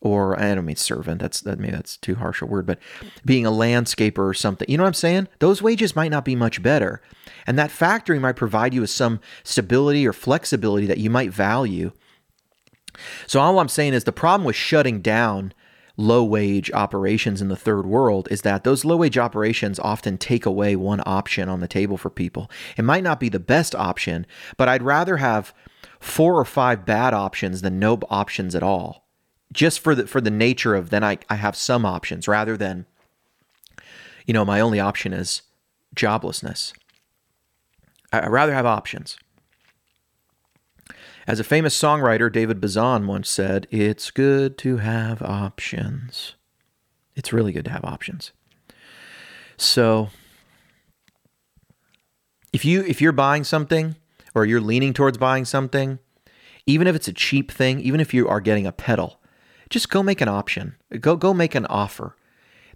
or 0.00 0.38
I 0.38 0.54
don't 0.54 0.64
mean 0.64 0.76
servant. 0.76 1.20
That's 1.20 1.40
that 1.40 1.58
maybe 1.58 1.72
that's 1.72 1.96
too 1.96 2.14
harsh 2.16 2.40
a 2.40 2.46
word, 2.46 2.66
but 2.66 2.78
being 3.24 3.44
a 3.44 3.50
landscaper 3.50 4.18
or 4.18 4.34
something. 4.34 4.68
You 4.70 4.76
know 4.76 4.84
what 4.84 4.88
I'm 4.88 4.94
saying? 4.94 5.28
Those 5.40 5.60
wages 5.60 5.96
might 5.96 6.10
not 6.10 6.24
be 6.24 6.36
much 6.36 6.62
better. 6.62 7.02
And 7.46 7.58
that 7.58 7.70
factory 7.70 8.18
might 8.18 8.36
provide 8.36 8.74
you 8.74 8.82
with 8.82 8.90
some 8.90 9.20
stability 9.42 10.06
or 10.06 10.12
flexibility 10.12 10.86
that 10.86 10.98
you 10.98 11.10
might 11.10 11.32
value. 11.32 11.92
So 13.26 13.40
all 13.40 13.58
I'm 13.58 13.68
saying 13.68 13.94
is 13.94 14.04
the 14.04 14.12
problem 14.12 14.44
with 14.44 14.56
shutting 14.56 15.00
down 15.00 15.52
low 15.98 16.22
wage 16.22 16.70
operations 16.70 17.42
in 17.42 17.48
the 17.48 17.56
third 17.56 17.84
world 17.84 18.28
is 18.30 18.42
that 18.42 18.62
those 18.62 18.84
low 18.84 18.96
wage 18.96 19.18
operations 19.18 19.80
often 19.80 20.16
take 20.16 20.46
away 20.46 20.76
one 20.76 21.02
option 21.04 21.48
on 21.48 21.58
the 21.60 21.68
table 21.68 21.98
for 21.98 22.08
people. 22.08 22.48
It 22.76 22.84
might 22.84 23.02
not 23.02 23.18
be 23.18 23.28
the 23.28 23.40
best 23.40 23.74
option, 23.74 24.24
but 24.56 24.68
I'd 24.68 24.82
rather 24.82 25.16
have 25.16 25.52
four 25.98 26.38
or 26.38 26.44
five 26.44 26.86
bad 26.86 27.12
options 27.12 27.62
than 27.62 27.80
no 27.80 27.98
options 28.08 28.54
at 28.54 28.62
all. 28.62 29.08
Just 29.52 29.80
for 29.80 29.94
the 29.94 30.06
for 30.06 30.20
the 30.20 30.30
nature 30.30 30.74
of 30.74 30.90
then 30.90 31.02
I, 31.02 31.18
I 31.28 31.34
have 31.34 31.56
some 31.56 31.84
options 31.84 32.28
rather 32.28 32.56
than 32.56 32.86
you 34.24 34.34
know, 34.34 34.44
my 34.44 34.60
only 34.60 34.78
option 34.78 35.12
is 35.12 35.42
joblessness. 35.96 36.72
I- 38.12 38.20
I'd 38.20 38.30
rather 38.30 38.52
have 38.54 38.66
options. 38.66 39.16
As 41.28 41.38
a 41.38 41.44
famous 41.44 41.78
songwriter, 41.78 42.32
David 42.32 42.58
Bazan 42.58 43.06
once 43.06 43.28
said, 43.28 43.66
It's 43.70 44.10
good 44.10 44.56
to 44.58 44.78
have 44.78 45.20
options. 45.20 46.36
It's 47.14 47.34
really 47.34 47.52
good 47.52 47.66
to 47.66 47.70
have 47.70 47.84
options. 47.84 48.32
So 49.58 50.08
if 52.50 52.64
you 52.64 52.80
if 52.80 53.02
you're 53.02 53.12
buying 53.12 53.44
something 53.44 53.96
or 54.34 54.46
you're 54.46 54.62
leaning 54.62 54.94
towards 54.94 55.18
buying 55.18 55.44
something, 55.44 55.98
even 56.64 56.86
if 56.86 56.96
it's 56.96 57.08
a 57.08 57.12
cheap 57.12 57.52
thing, 57.52 57.78
even 57.80 58.00
if 58.00 58.14
you 58.14 58.26
are 58.26 58.40
getting 58.40 58.66
a 58.66 58.72
pedal, 58.72 59.20
just 59.68 59.90
go 59.90 60.02
make 60.02 60.22
an 60.22 60.28
option. 60.28 60.76
Go 60.98 61.14
go 61.14 61.34
make 61.34 61.54
an 61.54 61.66
offer. 61.66 62.16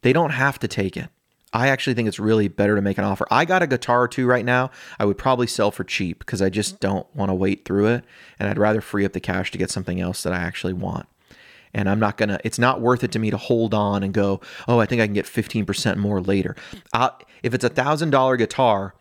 They 0.03 0.13
don't 0.13 0.31
have 0.31 0.59
to 0.59 0.69
take 0.69 0.99
it. 0.99 1.09
I 1.53 1.69
actually 1.69 1.95
think 1.95 2.09
it's 2.09 2.19
really 2.19 2.49
better 2.49 2.77
to 2.77 2.83
make 2.83 2.99
an 2.99 3.05
offer. 3.05 3.27
I 3.31 3.45
got 3.45 3.63
a 3.63 3.67
guitar 3.67 4.03
or 4.03 4.09
two 4.09 4.27
right 4.27 4.45
now. 4.45 4.71
I 4.99 5.05
would 5.05 5.19
probably 5.19 5.47
sell 5.47 5.71
for 5.71 5.85
cheap 5.85 6.21
because 6.21 6.41
I 6.41 6.49
just 6.49 6.81
don't 6.81 7.07
want 7.15 7.29
to 7.29 7.35
wait 7.35 7.65
through 7.65 7.89
it. 7.89 8.05
And 8.39 8.49
I'd 8.49 8.59
rather 8.59 8.81
free 8.81 9.05
up 9.05 9.13
the 9.13 9.21
cash 9.21 9.51
to 9.51 9.59
get 9.59 9.71
something 9.71 10.01
else 10.01 10.23
that 10.23 10.33
I 10.33 10.39
actually 10.39 10.73
want. 10.73 11.07
And 11.75 11.89
I'm 11.89 11.99
not 11.99 12.17
going 12.17 12.29
to, 12.29 12.41
it's 12.45 12.59
not 12.59 12.81
worth 12.81 13.03
it 13.05 13.13
to 13.13 13.19
me 13.19 13.31
to 13.31 13.37
hold 13.37 13.75
on 13.75 14.03
and 14.03 14.13
go, 14.13 14.41
oh, 14.69 14.79
I 14.79 14.87
think 14.87 15.01
I 15.01 15.07
can 15.07 15.15
get 15.15 15.25
15% 15.25 15.97
more 15.97 16.21
later. 16.21 16.57
I'll, 16.93 17.19
if 17.43 17.55
it's 17.55 17.65
a 17.65 17.71
$1,000 17.71 18.39
guitar, 18.39 18.95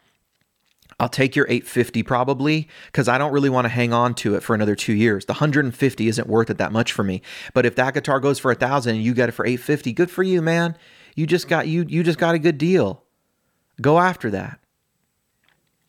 I'll 0.99 1.09
take 1.09 1.35
your 1.35 1.47
850 1.47 2.03
probably 2.03 2.67
because 2.85 3.07
I 3.07 3.17
don't 3.17 3.31
really 3.31 3.49
want 3.49 3.65
to 3.65 3.69
hang 3.69 3.91
on 3.91 4.13
to 4.15 4.35
it 4.35 4.43
for 4.43 4.53
another 4.53 4.75
two 4.75 4.93
years. 4.93 5.25
The 5.25 5.33
150 5.33 6.07
isn't 6.07 6.27
worth 6.27 6.49
it 6.49 6.59
that 6.59 6.71
much 6.71 6.91
for 6.91 7.03
me. 7.03 7.21
But 7.53 7.65
if 7.65 7.75
that 7.75 7.93
guitar 7.93 8.19
goes 8.19 8.39
for 8.39 8.51
a 8.51 8.55
thousand 8.55 8.95
and 8.95 9.03
you 9.03 9.13
get 9.13 9.27
it 9.27 9.31
for 9.31 9.45
850, 9.45 9.93
good 9.93 10.11
for 10.11 10.23
you, 10.23 10.41
man. 10.41 10.77
You 11.15 11.26
just 11.26 11.47
got 11.47 11.67
you 11.67 11.86
you 11.88 12.04
just 12.04 12.19
got 12.19 12.36
a 12.36 12.39
good 12.39 12.58
deal. 12.58 13.04
Go 13.82 14.00
after 14.00 14.30
that. 14.32 14.60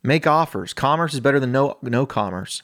Make 0.03 0.27
offers. 0.27 0.73
Commerce 0.73 1.15
is 1.15 1.21
better 1.21 1.41
than 1.41 1.53
no 1.53 1.79
no 1.83 2.07
commerce. 2.07 2.63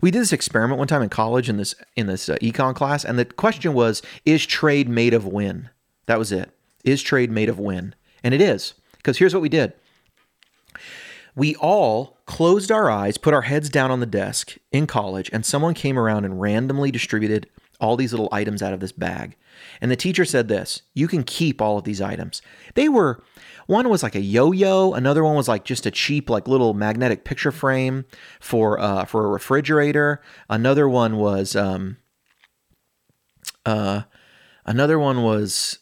We 0.00 0.10
did 0.10 0.20
this 0.20 0.32
experiment 0.32 0.78
one 0.78 0.88
time 0.88 1.02
in 1.02 1.08
college 1.08 1.48
in 1.48 1.56
this 1.56 1.74
in 1.96 2.06
this 2.06 2.28
uh, 2.28 2.36
econ 2.36 2.74
class, 2.74 3.04
and 3.04 3.18
the 3.18 3.24
question 3.24 3.72
was: 3.72 4.02
Is 4.24 4.44
trade 4.46 4.88
made 4.88 5.14
of 5.14 5.26
win? 5.26 5.70
That 6.06 6.18
was 6.18 6.32
it. 6.32 6.50
Is 6.84 7.02
trade 7.02 7.30
made 7.30 7.48
of 7.48 7.58
win? 7.58 7.94
And 8.22 8.34
it 8.34 8.40
is 8.40 8.74
because 8.96 9.18
here's 9.18 9.34
what 9.34 9.42
we 9.42 9.48
did 9.48 9.72
we 11.34 11.56
all 11.56 12.18
closed 12.26 12.70
our 12.70 12.90
eyes, 12.90 13.18
put 13.18 13.34
our 13.34 13.42
heads 13.42 13.68
down 13.68 13.90
on 13.90 14.00
the 14.00 14.06
desk 14.06 14.56
in 14.70 14.86
college, 14.86 15.30
and 15.32 15.44
someone 15.44 15.74
came 15.74 15.98
around 15.98 16.24
and 16.24 16.40
randomly 16.40 16.90
distributed 16.90 17.48
all 17.80 17.96
these 17.96 18.12
little 18.12 18.28
items 18.30 18.62
out 18.62 18.72
of 18.72 18.80
this 18.80 18.92
bag. 18.92 19.36
And 19.80 19.90
the 19.90 19.96
teacher 19.96 20.24
said 20.24 20.48
this 20.48 20.82
you 20.94 21.08
can 21.08 21.24
keep 21.24 21.60
all 21.60 21.78
of 21.78 21.84
these 21.84 22.00
items. 22.00 22.42
They 22.74 22.88
were, 22.88 23.22
one 23.66 23.88
was 23.88 24.02
like 24.02 24.14
a 24.14 24.20
yo 24.20 24.52
yo, 24.52 24.92
another 24.92 25.24
one 25.24 25.36
was 25.36 25.48
like 25.48 25.64
just 25.64 25.86
a 25.86 25.90
cheap, 25.90 26.28
like 26.30 26.48
little 26.48 26.74
magnetic 26.74 27.24
picture 27.24 27.52
frame 27.52 28.04
for, 28.40 28.78
uh, 28.80 29.04
for 29.04 29.24
a 29.24 29.30
refrigerator. 29.30 30.20
Another 30.48 30.88
one 30.88 31.16
was, 31.16 31.56
um, 31.56 31.96
uh, 33.66 34.02
another 34.66 34.98
one 34.98 35.22
was, 35.22 35.78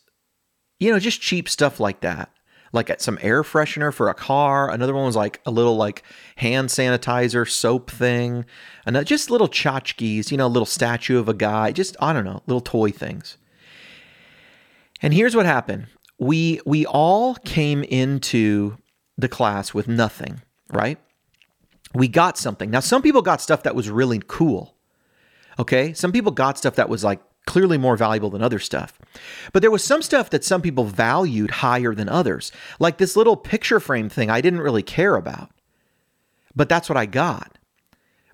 you 0.79 0.91
know, 0.91 0.99
just 0.99 1.21
cheap 1.21 1.49
stuff 1.49 1.81
like 1.81 2.01
that 2.01 2.31
like 2.73 3.01
some 3.01 3.19
air 3.21 3.43
freshener 3.43 3.93
for 3.93 4.09
a 4.09 4.15
car. 4.15 4.71
Another 4.71 4.95
one 4.95 5.05
was 5.05 5.17
like 5.17 5.41
a 5.45 5.51
little 5.51 5.77
like 5.77 6.03
hand 6.37 6.71
sanitizer 6.71 7.49
soap 7.49 7.91
thing. 7.91 8.45
And 8.87 9.05
just 9.07 9.31
little 9.31 9.49
tchotchkes, 9.49 10.31
you 10.31 10.37
know, 10.39 10.47
a 10.47 10.49
little 10.49 10.67
statue 10.67 11.19
of 11.19 11.29
a 11.29 11.35
guy. 11.35 11.73
Just 11.73 11.97
I 12.01 12.13
don't 12.13 12.25
know, 12.25 12.43
little 12.47 12.61
toy 12.61 12.91
things. 12.91 13.37
And 15.03 15.13
here's 15.13 15.37
what 15.37 15.47
happened: 15.47 15.87
we 16.19 16.61
we 16.65 16.87
all 16.87 17.35
came 17.35 17.83
into 17.83 18.79
the 19.19 19.29
class 19.29 19.75
with 19.75 19.89
nothing, 19.89 20.41
right? 20.71 20.99
We 21.95 22.09
got 22.09 22.39
something. 22.39 22.71
Now, 22.71 22.81
some 22.81 23.03
people 23.03 23.21
got 23.21 23.41
stuff 23.41 23.65
that 23.65 23.75
was 23.75 23.91
really 23.91 24.23
cool. 24.27 24.77
Okay, 25.59 25.93
some 25.93 26.13
people 26.13 26.33
got 26.33 26.57
stuff 26.57 26.77
that 26.77 26.89
was 26.89 27.05
like 27.05 27.21
clearly 27.47 27.77
more 27.77 27.97
valuable 27.97 28.31
than 28.31 28.43
other 28.43 28.59
stuff. 28.59 28.99
But 29.53 29.63
there 29.63 29.71
was 29.71 29.85
some 29.85 30.01
stuff 30.01 30.31
that 30.31 30.45
some 30.45 30.63
people 30.63 30.85
valued 30.85 31.51
higher 31.51 31.95
than 31.95 32.09
others. 32.09 32.53
Like 32.79 32.99
this 32.99 33.17
little 33.17 33.37
picture 33.37 33.81
frame 33.81 34.09
thing 34.09 34.31
I 34.31 34.41
didn't 34.41 34.61
really 34.61 34.83
care 34.83 35.17
about. 35.17 35.51
But 36.55 36.69
that's 36.69 36.89
what 36.89 36.97
I 36.97 37.07
got. 37.07 37.59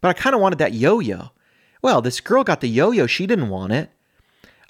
But 0.00 0.09
I 0.09 0.12
kind 0.12 0.35
of 0.35 0.40
wanted 0.40 0.59
that 0.59 0.74
yo-yo. 0.74 1.31
Well, 1.83 2.02
this 2.02 2.20
girl 2.20 2.44
got 2.44 2.61
the 2.61 2.68
yo-yo, 2.68 3.07
she 3.07 3.26
didn't 3.26 3.48
want 3.48 3.72
it. 3.72 3.90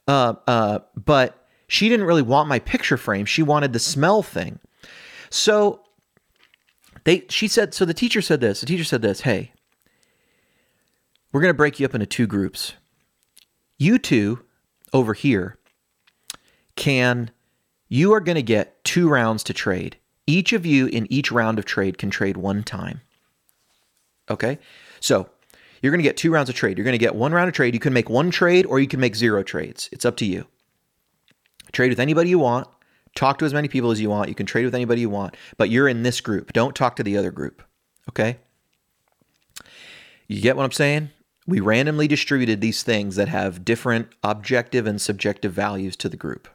Uh 0.06 0.34
uh 0.46 0.78
but 0.94 1.37
she 1.68 1.88
didn't 1.88 2.06
really 2.06 2.22
want 2.22 2.48
my 2.48 2.58
picture 2.58 2.96
frame. 2.96 3.26
She 3.26 3.42
wanted 3.42 3.72
the 3.72 3.78
smell 3.78 4.22
thing. 4.22 4.58
So 5.30 5.82
they 7.04 7.24
she 7.28 7.46
said 7.46 7.74
so 7.74 7.84
the 7.84 7.94
teacher 7.94 8.20
said 8.20 8.40
this. 8.40 8.60
The 8.60 8.66
teacher 8.66 8.84
said 8.84 9.02
this, 9.02 9.20
"Hey, 9.20 9.52
we're 11.32 11.40
going 11.40 11.52
to 11.52 11.56
break 11.56 11.78
you 11.78 11.86
up 11.86 11.94
into 11.94 12.06
two 12.06 12.26
groups. 12.26 12.74
You 13.78 13.98
two 13.98 14.44
over 14.92 15.14
here 15.14 15.58
can, 16.76 17.30
you 17.88 18.12
are 18.12 18.20
going 18.20 18.36
to 18.36 18.42
get 18.42 18.82
two 18.84 19.08
rounds 19.08 19.44
to 19.44 19.52
trade. 19.52 19.96
Each 20.26 20.52
of 20.52 20.64
you 20.64 20.86
in 20.86 21.10
each 21.12 21.30
round 21.30 21.58
of 21.58 21.64
trade 21.64 21.98
can 21.98 22.10
trade 22.10 22.36
one 22.36 22.62
time. 22.62 23.02
Okay? 24.30 24.58
So 25.00 25.28
you're 25.82 25.92
going 25.92 26.00
to 26.00 26.08
get 26.08 26.16
two 26.16 26.30
rounds 26.30 26.48
of 26.48 26.54
trade. 26.54 26.78
You're 26.78 26.84
going 26.84 26.92
to 26.92 26.98
get 26.98 27.14
one 27.14 27.32
round 27.32 27.48
of 27.48 27.54
trade. 27.54 27.74
You 27.74 27.80
can 27.80 27.92
make 27.92 28.08
one 28.08 28.30
trade 28.30 28.66
or 28.66 28.80
you 28.80 28.88
can 28.88 29.00
make 29.00 29.16
zero 29.16 29.42
trades. 29.42 29.88
It's 29.92 30.04
up 30.04 30.16
to 30.18 30.24
you. 30.24 30.46
Trade 31.72 31.90
with 31.90 32.00
anybody 32.00 32.30
you 32.30 32.38
want. 32.38 32.68
Talk 33.14 33.38
to 33.38 33.44
as 33.44 33.54
many 33.54 33.68
people 33.68 33.90
as 33.90 34.00
you 34.00 34.10
want. 34.10 34.28
You 34.28 34.34
can 34.34 34.46
trade 34.46 34.64
with 34.64 34.74
anybody 34.74 35.00
you 35.00 35.10
want, 35.10 35.36
but 35.56 35.70
you're 35.70 35.88
in 35.88 36.02
this 36.02 36.20
group. 36.20 36.52
Don't 36.52 36.74
talk 36.76 36.96
to 36.96 37.02
the 37.02 37.16
other 37.16 37.30
group. 37.30 37.62
Okay? 38.08 38.38
You 40.28 40.40
get 40.40 40.56
what 40.56 40.64
I'm 40.64 40.72
saying? 40.72 41.10
We 41.46 41.60
randomly 41.60 42.06
distributed 42.06 42.60
these 42.60 42.82
things 42.82 43.16
that 43.16 43.28
have 43.28 43.64
different 43.64 44.08
objective 44.22 44.86
and 44.86 45.00
subjective 45.00 45.52
values 45.52 45.96
to 45.96 46.08
the 46.08 46.16
group. 46.16 46.48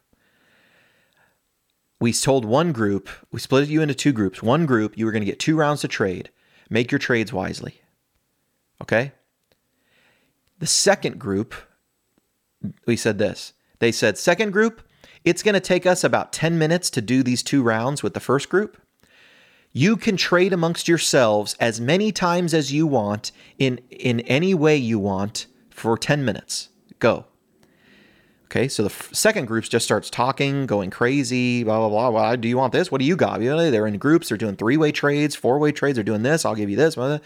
We 2.00 2.14
told 2.14 2.46
one 2.46 2.72
group, 2.72 3.10
we 3.32 3.40
split 3.40 3.70
you 3.70 3.82
into 3.82 3.96
two 3.96 4.12
groups. 4.12 4.44
One 4.44 4.66
group, 4.66 4.98
you 4.98 5.06
were 5.06 5.12
going 5.12 5.22
to 5.22 5.30
get 5.30 5.40
two 5.40 5.56
rounds 5.56 5.82
to 5.82 5.88
trade. 5.88 6.30
Make 6.70 6.92
your 6.92 7.00
trades 7.00 7.34
wisely. 7.34 7.82
Okay? 8.82 9.14
The 10.60 10.68
second 10.68 11.18
group, 11.18 11.56
we 12.86 12.96
said 12.96 13.18
this. 13.18 13.54
They 13.80 13.92
said, 13.92 14.18
second 14.18 14.52
group, 14.52 14.82
it's 15.26 15.44
going 15.44 15.54
to 15.54 15.60
take 15.60 15.86
us 15.86 16.04
about 16.04 16.34
10 16.34 16.58
minutes 16.58 16.90
to 16.92 17.02
do 17.02 17.24
these 17.24 17.44
two 17.44 17.64
rounds 17.64 18.04
with 18.04 18.14
the 18.14 18.20
first 18.20 18.50
group. 18.50 18.78
You 19.72 19.98
can 19.98 20.18
trade 20.18 20.54
amongst 20.54 20.88
yourselves 20.88 21.56
as 21.60 21.82
many 21.82 22.12
times 22.12 22.54
as 22.54 22.72
you 22.72 22.86
want 22.86 23.32
in 23.58 23.80
in 23.90 24.20
any 24.22 24.54
way 24.54 24.78
you 24.78 25.00
want 25.00 25.48
for 25.72 25.98
10 25.98 26.24
minutes. 26.24 26.70
Go. 27.00 27.26
Okay, 28.46 28.68
so 28.68 28.84
the 28.84 28.90
f- 28.90 29.10
second 29.12 29.46
group 29.48 29.64
just 29.64 29.84
starts 29.84 30.12
talking, 30.12 30.68
going 30.68 30.92
crazy, 30.92 31.64
blah 31.64 31.80
blah 31.80 31.90
blah. 31.90 32.10
Well, 32.12 32.38
do 32.38 32.48
you 32.48 32.56
want 32.56 32.72
this? 32.72 32.92
What 32.92 33.00
do 33.00 33.06
you 33.06 33.16
got? 33.16 33.42
You 33.42 33.50
know, 33.50 33.72
they're 33.72 33.88
in 33.88 33.98
groups. 33.98 34.30
They're 34.30 34.38
doing 34.38 34.56
three 34.56 34.78
way 34.78 34.92
trades, 34.92 35.36
four 35.36 35.58
way 35.58 35.72
trades. 35.72 35.96
They're 35.96 36.04
doing 36.04 36.22
this. 36.22 36.46
I'll 36.46 36.54
give 36.54 36.70
you 36.70 36.76
this. 36.76 36.94
blah, 36.94 37.08
blah. 37.18 37.20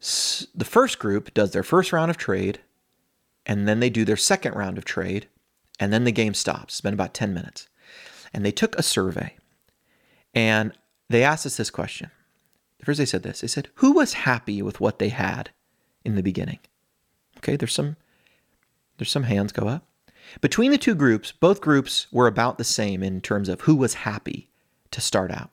S- 0.00 0.46
The 0.54 0.64
first 0.64 0.98
group 0.98 1.34
does 1.34 1.50
their 1.52 1.62
first 1.62 1.92
round 1.92 2.10
of 2.10 2.16
trade, 2.16 2.60
and 3.46 3.66
then 3.66 3.80
they 3.80 3.90
do 3.90 4.04
their 4.04 4.16
second 4.16 4.54
round 4.54 4.76
of 4.76 4.84
trade, 4.84 5.28
and 5.80 5.92
then 5.92 6.04
the 6.04 6.12
game 6.12 6.34
stops. 6.34 6.74
It's 6.74 6.80
been 6.80 6.94
about 6.94 7.14
10 7.14 7.32
minutes. 7.32 7.68
And 8.34 8.44
they 8.44 8.52
took 8.52 8.76
a 8.76 8.82
survey 8.82 9.36
and 10.34 10.72
they 11.08 11.24
asked 11.24 11.46
us 11.46 11.56
this 11.56 11.70
question. 11.70 12.10
First, 12.84 12.98
they 12.98 13.06
said 13.06 13.22
this. 13.22 13.40
They 13.40 13.48
said, 13.48 13.68
"Who 13.76 13.92
was 13.92 14.12
happy 14.12 14.62
with 14.62 14.80
what 14.80 14.98
they 14.98 15.08
had 15.08 15.50
in 16.04 16.14
the 16.14 16.22
beginning?" 16.22 16.58
Okay, 17.38 17.56
there's 17.56 17.72
some 17.72 17.96
there's 18.98 19.10
some 19.10 19.24
hands 19.24 19.52
go 19.52 19.66
up. 19.66 19.88
Between 20.40 20.70
the 20.70 20.78
two 20.78 20.94
groups, 20.94 21.32
both 21.32 21.60
groups 21.60 22.06
were 22.12 22.26
about 22.26 22.58
the 22.58 22.64
same 22.64 23.02
in 23.02 23.20
terms 23.20 23.48
of 23.48 23.62
who 23.62 23.74
was 23.74 23.94
happy 23.94 24.50
to 24.90 25.00
start 25.00 25.30
out. 25.30 25.50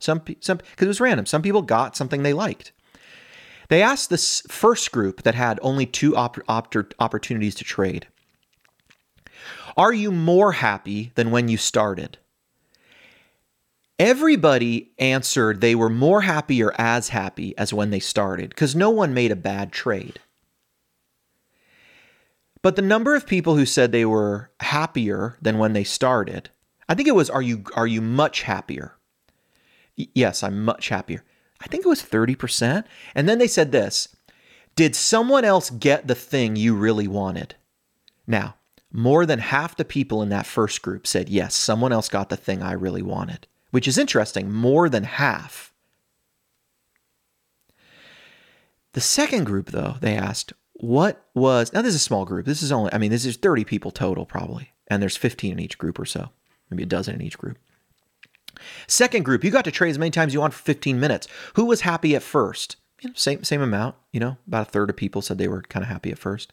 Some 0.00 0.22
some 0.40 0.56
because 0.58 0.86
it 0.86 0.88
was 0.88 1.00
random. 1.00 1.26
Some 1.26 1.42
people 1.42 1.62
got 1.62 1.96
something 1.96 2.22
they 2.22 2.32
liked. 2.32 2.72
They 3.70 3.82
asked 3.82 4.10
this 4.10 4.42
first 4.48 4.90
group 4.90 5.22
that 5.22 5.36
had 5.36 5.60
only 5.62 5.86
two 5.86 6.16
op- 6.16 6.38
op- 6.48 6.94
opportunities 6.98 7.54
to 7.54 7.64
trade. 7.64 8.08
Are 9.76 9.92
you 9.92 10.10
more 10.10 10.52
happy 10.52 11.12
than 11.14 11.30
when 11.30 11.46
you 11.46 11.56
started? 11.56 12.18
Everybody 13.96 14.90
answered 14.98 15.60
they 15.60 15.76
were 15.76 15.88
more 15.88 16.22
happy 16.22 16.60
or 16.60 16.72
as 16.78 17.10
happy 17.10 17.56
as 17.56 17.72
when 17.72 17.90
they 17.90 18.00
started 18.00 18.50
because 18.50 18.74
no 18.74 18.90
one 18.90 19.14
made 19.14 19.30
a 19.30 19.36
bad 19.36 19.70
trade. 19.70 20.18
But 22.62 22.74
the 22.74 22.82
number 22.82 23.14
of 23.14 23.24
people 23.24 23.54
who 23.54 23.66
said 23.66 23.92
they 23.92 24.04
were 24.04 24.50
happier 24.58 25.36
than 25.40 25.58
when 25.58 25.74
they 25.74 25.84
started, 25.84 26.50
I 26.88 26.94
think 26.96 27.06
it 27.06 27.14
was 27.14 27.30
are 27.30 27.42
you 27.42 27.62
are 27.74 27.86
you 27.86 28.00
much 28.00 28.42
happier? 28.42 28.96
Y- 29.96 30.08
yes, 30.12 30.42
I'm 30.42 30.64
much 30.64 30.88
happier. 30.88 31.24
I 31.60 31.66
think 31.66 31.84
it 31.84 31.88
was 31.88 32.02
30%. 32.02 32.84
And 33.14 33.28
then 33.28 33.38
they 33.38 33.46
said 33.46 33.72
this, 33.72 34.08
did 34.76 34.96
someone 34.96 35.44
else 35.44 35.70
get 35.70 36.06
the 36.06 36.14
thing 36.14 36.56
you 36.56 36.74
really 36.74 37.08
wanted? 37.08 37.54
Now, 38.26 38.54
more 38.92 39.26
than 39.26 39.38
half 39.38 39.76
the 39.76 39.84
people 39.84 40.22
in 40.22 40.30
that 40.30 40.46
first 40.46 40.82
group 40.82 41.06
said, 41.06 41.28
yes, 41.28 41.54
someone 41.54 41.92
else 41.92 42.08
got 42.08 42.28
the 42.28 42.36
thing 42.36 42.62
I 42.62 42.72
really 42.72 43.02
wanted 43.02 43.46
which 43.70 43.88
is 43.88 43.98
interesting, 43.98 44.50
more 44.52 44.88
than 44.88 45.04
half. 45.04 45.72
The 48.92 49.00
second 49.00 49.44
group, 49.44 49.70
though, 49.70 49.96
they 50.00 50.16
asked, 50.16 50.52
what 50.74 51.26
was, 51.34 51.72
now 51.72 51.82
this 51.82 51.90
is 51.94 52.00
a 52.00 52.04
small 52.04 52.24
group. 52.24 52.46
This 52.46 52.62
is 52.62 52.72
only, 52.72 52.92
I 52.92 52.98
mean, 52.98 53.10
this 53.10 53.24
is 53.24 53.36
30 53.36 53.64
people 53.64 53.90
total 53.90 54.26
probably, 54.26 54.72
and 54.88 55.00
there's 55.00 55.16
15 55.16 55.52
in 55.52 55.60
each 55.60 55.78
group 55.78 55.98
or 55.98 56.04
so, 56.04 56.30
maybe 56.70 56.82
a 56.82 56.86
dozen 56.86 57.14
in 57.14 57.22
each 57.22 57.38
group. 57.38 57.58
Second 58.86 59.24
group, 59.24 59.44
you 59.44 59.50
got 59.50 59.64
to 59.64 59.70
trade 59.70 59.90
as 59.90 59.98
many 59.98 60.10
times 60.10 60.34
you 60.34 60.40
want 60.40 60.54
for 60.54 60.62
15 60.62 60.98
minutes. 60.98 61.28
Who 61.54 61.66
was 61.66 61.82
happy 61.82 62.14
at 62.14 62.22
first? 62.22 62.76
You 63.00 63.08
know, 63.08 63.14
same 63.16 63.44
same 63.44 63.62
amount. 63.62 63.96
You 64.12 64.20
know, 64.20 64.36
about 64.46 64.68
a 64.68 64.70
third 64.70 64.90
of 64.90 64.96
people 64.96 65.22
said 65.22 65.38
they 65.38 65.48
were 65.48 65.62
kind 65.62 65.82
of 65.82 65.88
happy 65.88 66.10
at 66.10 66.18
first. 66.18 66.52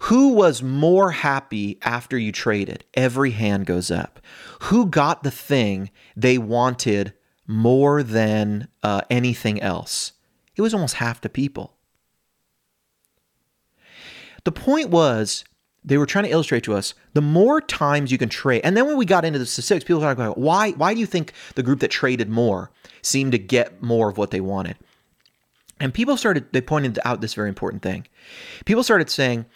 Who 0.00 0.34
was 0.34 0.62
more 0.62 1.12
happy 1.12 1.78
after 1.82 2.18
you 2.18 2.30
traded? 2.30 2.84
Every 2.94 3.30
hand 3.30 3.66
goes 3.66 3.90
up. 3.90 4.20
Who 4.62 4.86
got 4.86 5.22
the 5.22 5.30
thing 5.30 5.90
they 6.14 6.36
wanted 6.36 7.14
more 7.46 8.02
than 8.02 8.68
uh, 8.82 9.02
anything 9.08 9.60
else? 9.62 10.12
It 10.54 10.62
was 10.62 10.74
almost 10.74 10.96
half 10.96 11.20
the 11.20 11.28
people. 11.28 11.74
The 14.44 14.52
point 14.52 14.90
was, 14.90 15.44
they 15.86 15.96
were 15.96 16.06
trying 16.06 16.24
to 16.24 16.30
illustrate 16.30 16.64
to 16.64 16.74
us 16.74 16.94
the 17.14 17.22
more 17.22 17.60
times 17.60 18.10
you 18.10 18.18
can 18.18 18.28
trade. 18.28 18.60
And 18.64 18.76
then 18.76 18.86
when 18.86 18.96
we 18.96 19.06
got 19.06 19.24
into 19.24 19.38
the 19.38 19.46
statistics, 19.46 19.84
people 19.84 20.02
talking 20.02 20.22
about 20.22 20.36
why 20.36 20.72
why 20.72 20.92
do 20.92 21.00
you 21.00 21.06
think 21.06 21.32
the 21.54 21.62
group 21.62 21.80
that 21.80 21.90
traded 21.90 22.28
more 22.28 22.70
seemed 23.02 23.32
to 23.32 23.38
get 23.38 23.80
more 23.82 24.10
of 24.10 24.18
what 24.18 24.32
they 24.32 24.40
wanted? 24.40 24.76
And 25.78 25.94
people 25.94 26.16
started 26.16 26.52
they 26.52 26.60
pointed 26.60 26.98
out 27.04 27.20
this 27.20 27.34
very 27.34 27.48
important 27.48 27.82
thing. 27.82 28.06
People 28.64 28.82
started 28.82 29.08
saying, 29.08 29.46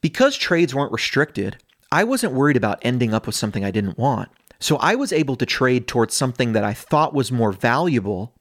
because 0.00 0.36
trades 0.36 0.74
weren't 0.74 0.92
restricted, 0.92 1.58
I 1.90 2.04
wasn't 2.04 2.34
worried 2.34 2.56
about 2.56 2.78
ending 2.82 3.12
up 3.12 3.26
with 3.26 3.34
something 3.34 3.64
I 3.64 3.70
didn't 3.72 3.98
want. 3.98 4.28
So 4.58 4.76
I 4.76 4.94
was 4.94 5.12
able 5.12 5.36
to 5.36 5.46
trade 5.46 5.86
towards 5.86 6.14
something 6.14 6.52
that 6.52 6.64
I 6.64 6.72
thought 6.72 7.12
was 7.12 7.30
more 7.32 7.52
valuable 7.52 8.32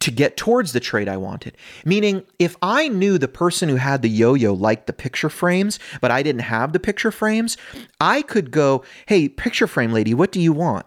to 0.00 0.10
get 0.10 0.36
towards 0.36 0.72
the 0.72 0.80
trade 0.80 1.08
I 1.08 1.16
wanted. 1.16 1.56
Meaning, 1.84 2.24
if 2.38 2.56
I 2.62 2.88
knew 2.88 3.18
the 3.18 3.28
person 3.28 3.68
who 3.68 3.76
had 3.76 4.02
the 4.02 4.08
yo 4.08 4.34
yo 4.34 4.52
liked 4.52 4.86
the 4.86 4.92
picture 4.92 5.28
frames, 5.28 5.78
but 6.00 6.10
I 6.10 6.22
didn't 6.22 6.42
have 6.42 6.72
the 6.72 6.80
picture 6.80 7.12
frames, 7.12 7.56
I 8.00 8.22
could 8.22 8.50
go, 8.50 8.82
hey, 9.06 9.28
picture 9.28 9.66
frame 9.66 9.92
lady, 9.92 10.14
what 10.14 10.32
do 10.32 10.40
you 10.40 10.52
want? 10.52 10.86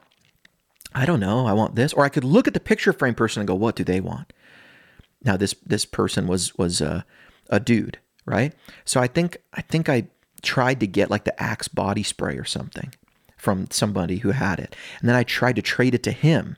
I 0.96 1.06
don't 1.06 1.20
know, 1.20 1.48
I 1.48 1.54
want 1.54 1.76
this. 1.76 1.94
Or 1.94 2.06
I 2.06 2.10
could 2.10 2.24
look 2.24 2.48
at 2.48 2.54
the 2.54 2.60
picture 2.60 2.94
frame 2.94 3.16
person 3.16 3.42
and 3.42 3.48
go, 3.48 3.56
what 3.56 3.76
do 3.76 3.84
they 3.84 4.02
want? 4.02 4.34
Now, 5.24 5.38
this 5.38 5.56
this 5.66 5.86
person 5.86 6.28
was 6.28 6.56
was 6.58 6.82
a, 6.82 7.06
a 7.50 7.60
dude 7.60 8.00
right? 8.26 8.54
So 8.86 9.02
I 9.02 9.08
think 9.08 9.38
I 9.54 9.62
think 9.62 9.90
I 9.90 10.08
tried 10.42 10.80
to 10.82 10.88
get 10.88 11.10
like 11.10 11.24
the 11.24 11.42
Axe 11.42 11.68
body 11.68 12.04
spray 12.04 12.38
or 12.38 12.46
something 12.46 12.94
from 13.38 13.68
somebody 13.72 14.18
who 14.18 14.32
had 14.32 14.60
it. 14.60 14.76
And 15.00 15.10
then 15.10 15.16
I 15.16 15.24
tried 15.24 15.56
to 15.58 15.62
trade 15.62 15.96
it 15.96 16.04
to 16.04 16.12
him. 16.12 16.58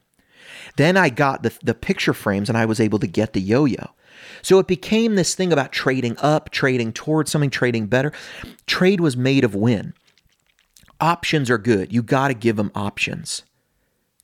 Then 0.78 0.98
I 0.98 1.10
got 1.10 1.44
the 1.44 1.58
the 1.63 1.74
picture 1.74 2.13
frames 2.13 2.50
and 2.50 2.58
I 2.58 2.65
was 2.65 2.80
able 2.80 3.00
to 3.00 3.08
get 3.08 3.34
the 3.34 3.41
yo-yo. 3.41 3.89
So 4.41 4.60
it 4.60 4.68
became 4.68 5.15
this 5.15 5.36
thing 5.36 5.52
about 5.52 5.72
trading 5.72 6.18
up, 6.20 6.50
trading 6.50 6.94
towards 6.94 7.32
something, 7.32 7.50
trading 7.50 7.88
better. 7.88 8.12
Trade 8.65 9.02
was 9.02 9.18
made 9.18 9.44
of 9.44 9.56
win. 9.56 9.94
Options 11.02 11.50
are 11.50 11.58
good. 11.58 11.91
You 11.91 12.02
got 12.02 12.30
to 12.30 12.34
give 12.34 12.56
them 12.56 12.72
options. 12.74 13.44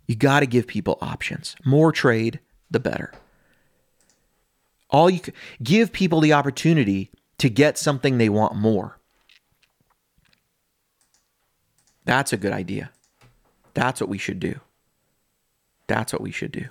You 0.07 0.15
got 0.15 0.41
to 0.41 0.45
give 0.45 0.67
people 0.67 0.97
options. 1.01 1.55
More 1.65 1.91
trade, 1.91 2.39
the 2.69 2.79
better. 2.79 3.13
All 4.89 5.09
you 5.09 5.21
give 5.61 5.91
people 5.91 6.21
the 6.21 6.33
opportunity 6.33 7.11
to 7.37 7.49
get 7.49 7.77
something 7.77 8.17
they 8.17 8.29
want 8.29 8.55
more. 8.55 8.99
That's 12.05 12.33
a 12.33 12.37
good 12.37 12.51
idea. 12.51 12.91
That's 13.73 14.01
what 14.01 14.09
we 14.09 14.17
should 14.17 14.39
do. 14.39 14.59
That's 15.91 16.13
what 16.13 16.21
we 16.21 16.31
should 16.31 16.53
do. 16.53 16.65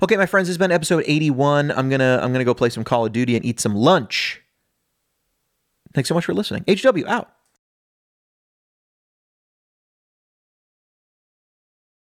Okay, 0.00 0.16
my 0.16 0.26
friends, 0.26 0.46
this 0.46 0.52
has 0.52 0.58
been 0.58 0.70
episode 0.70 1.02
81. 1.08 1.72
I'm 1.72 1.88
to 1.98 2.20
I'm 2.22 2.30
to 2.38 2.44
go 2.44 2.54
play 2.54 2.70
some 2.70 2.84
Call 2.84 3.04
of 3.04 3.12
Duty 3.12 3.34
and 3.34 3.44
eat 3.44 3.58
some 3.58 3.74
lunch. 3.74 4.40
Thanks 5.92 6.08
so 6.08 6.14
much 6.14 6.24
for 6.24 6.34
listening. 6.34 6.64
HW 6.68 7.04
out. 7.08 7.32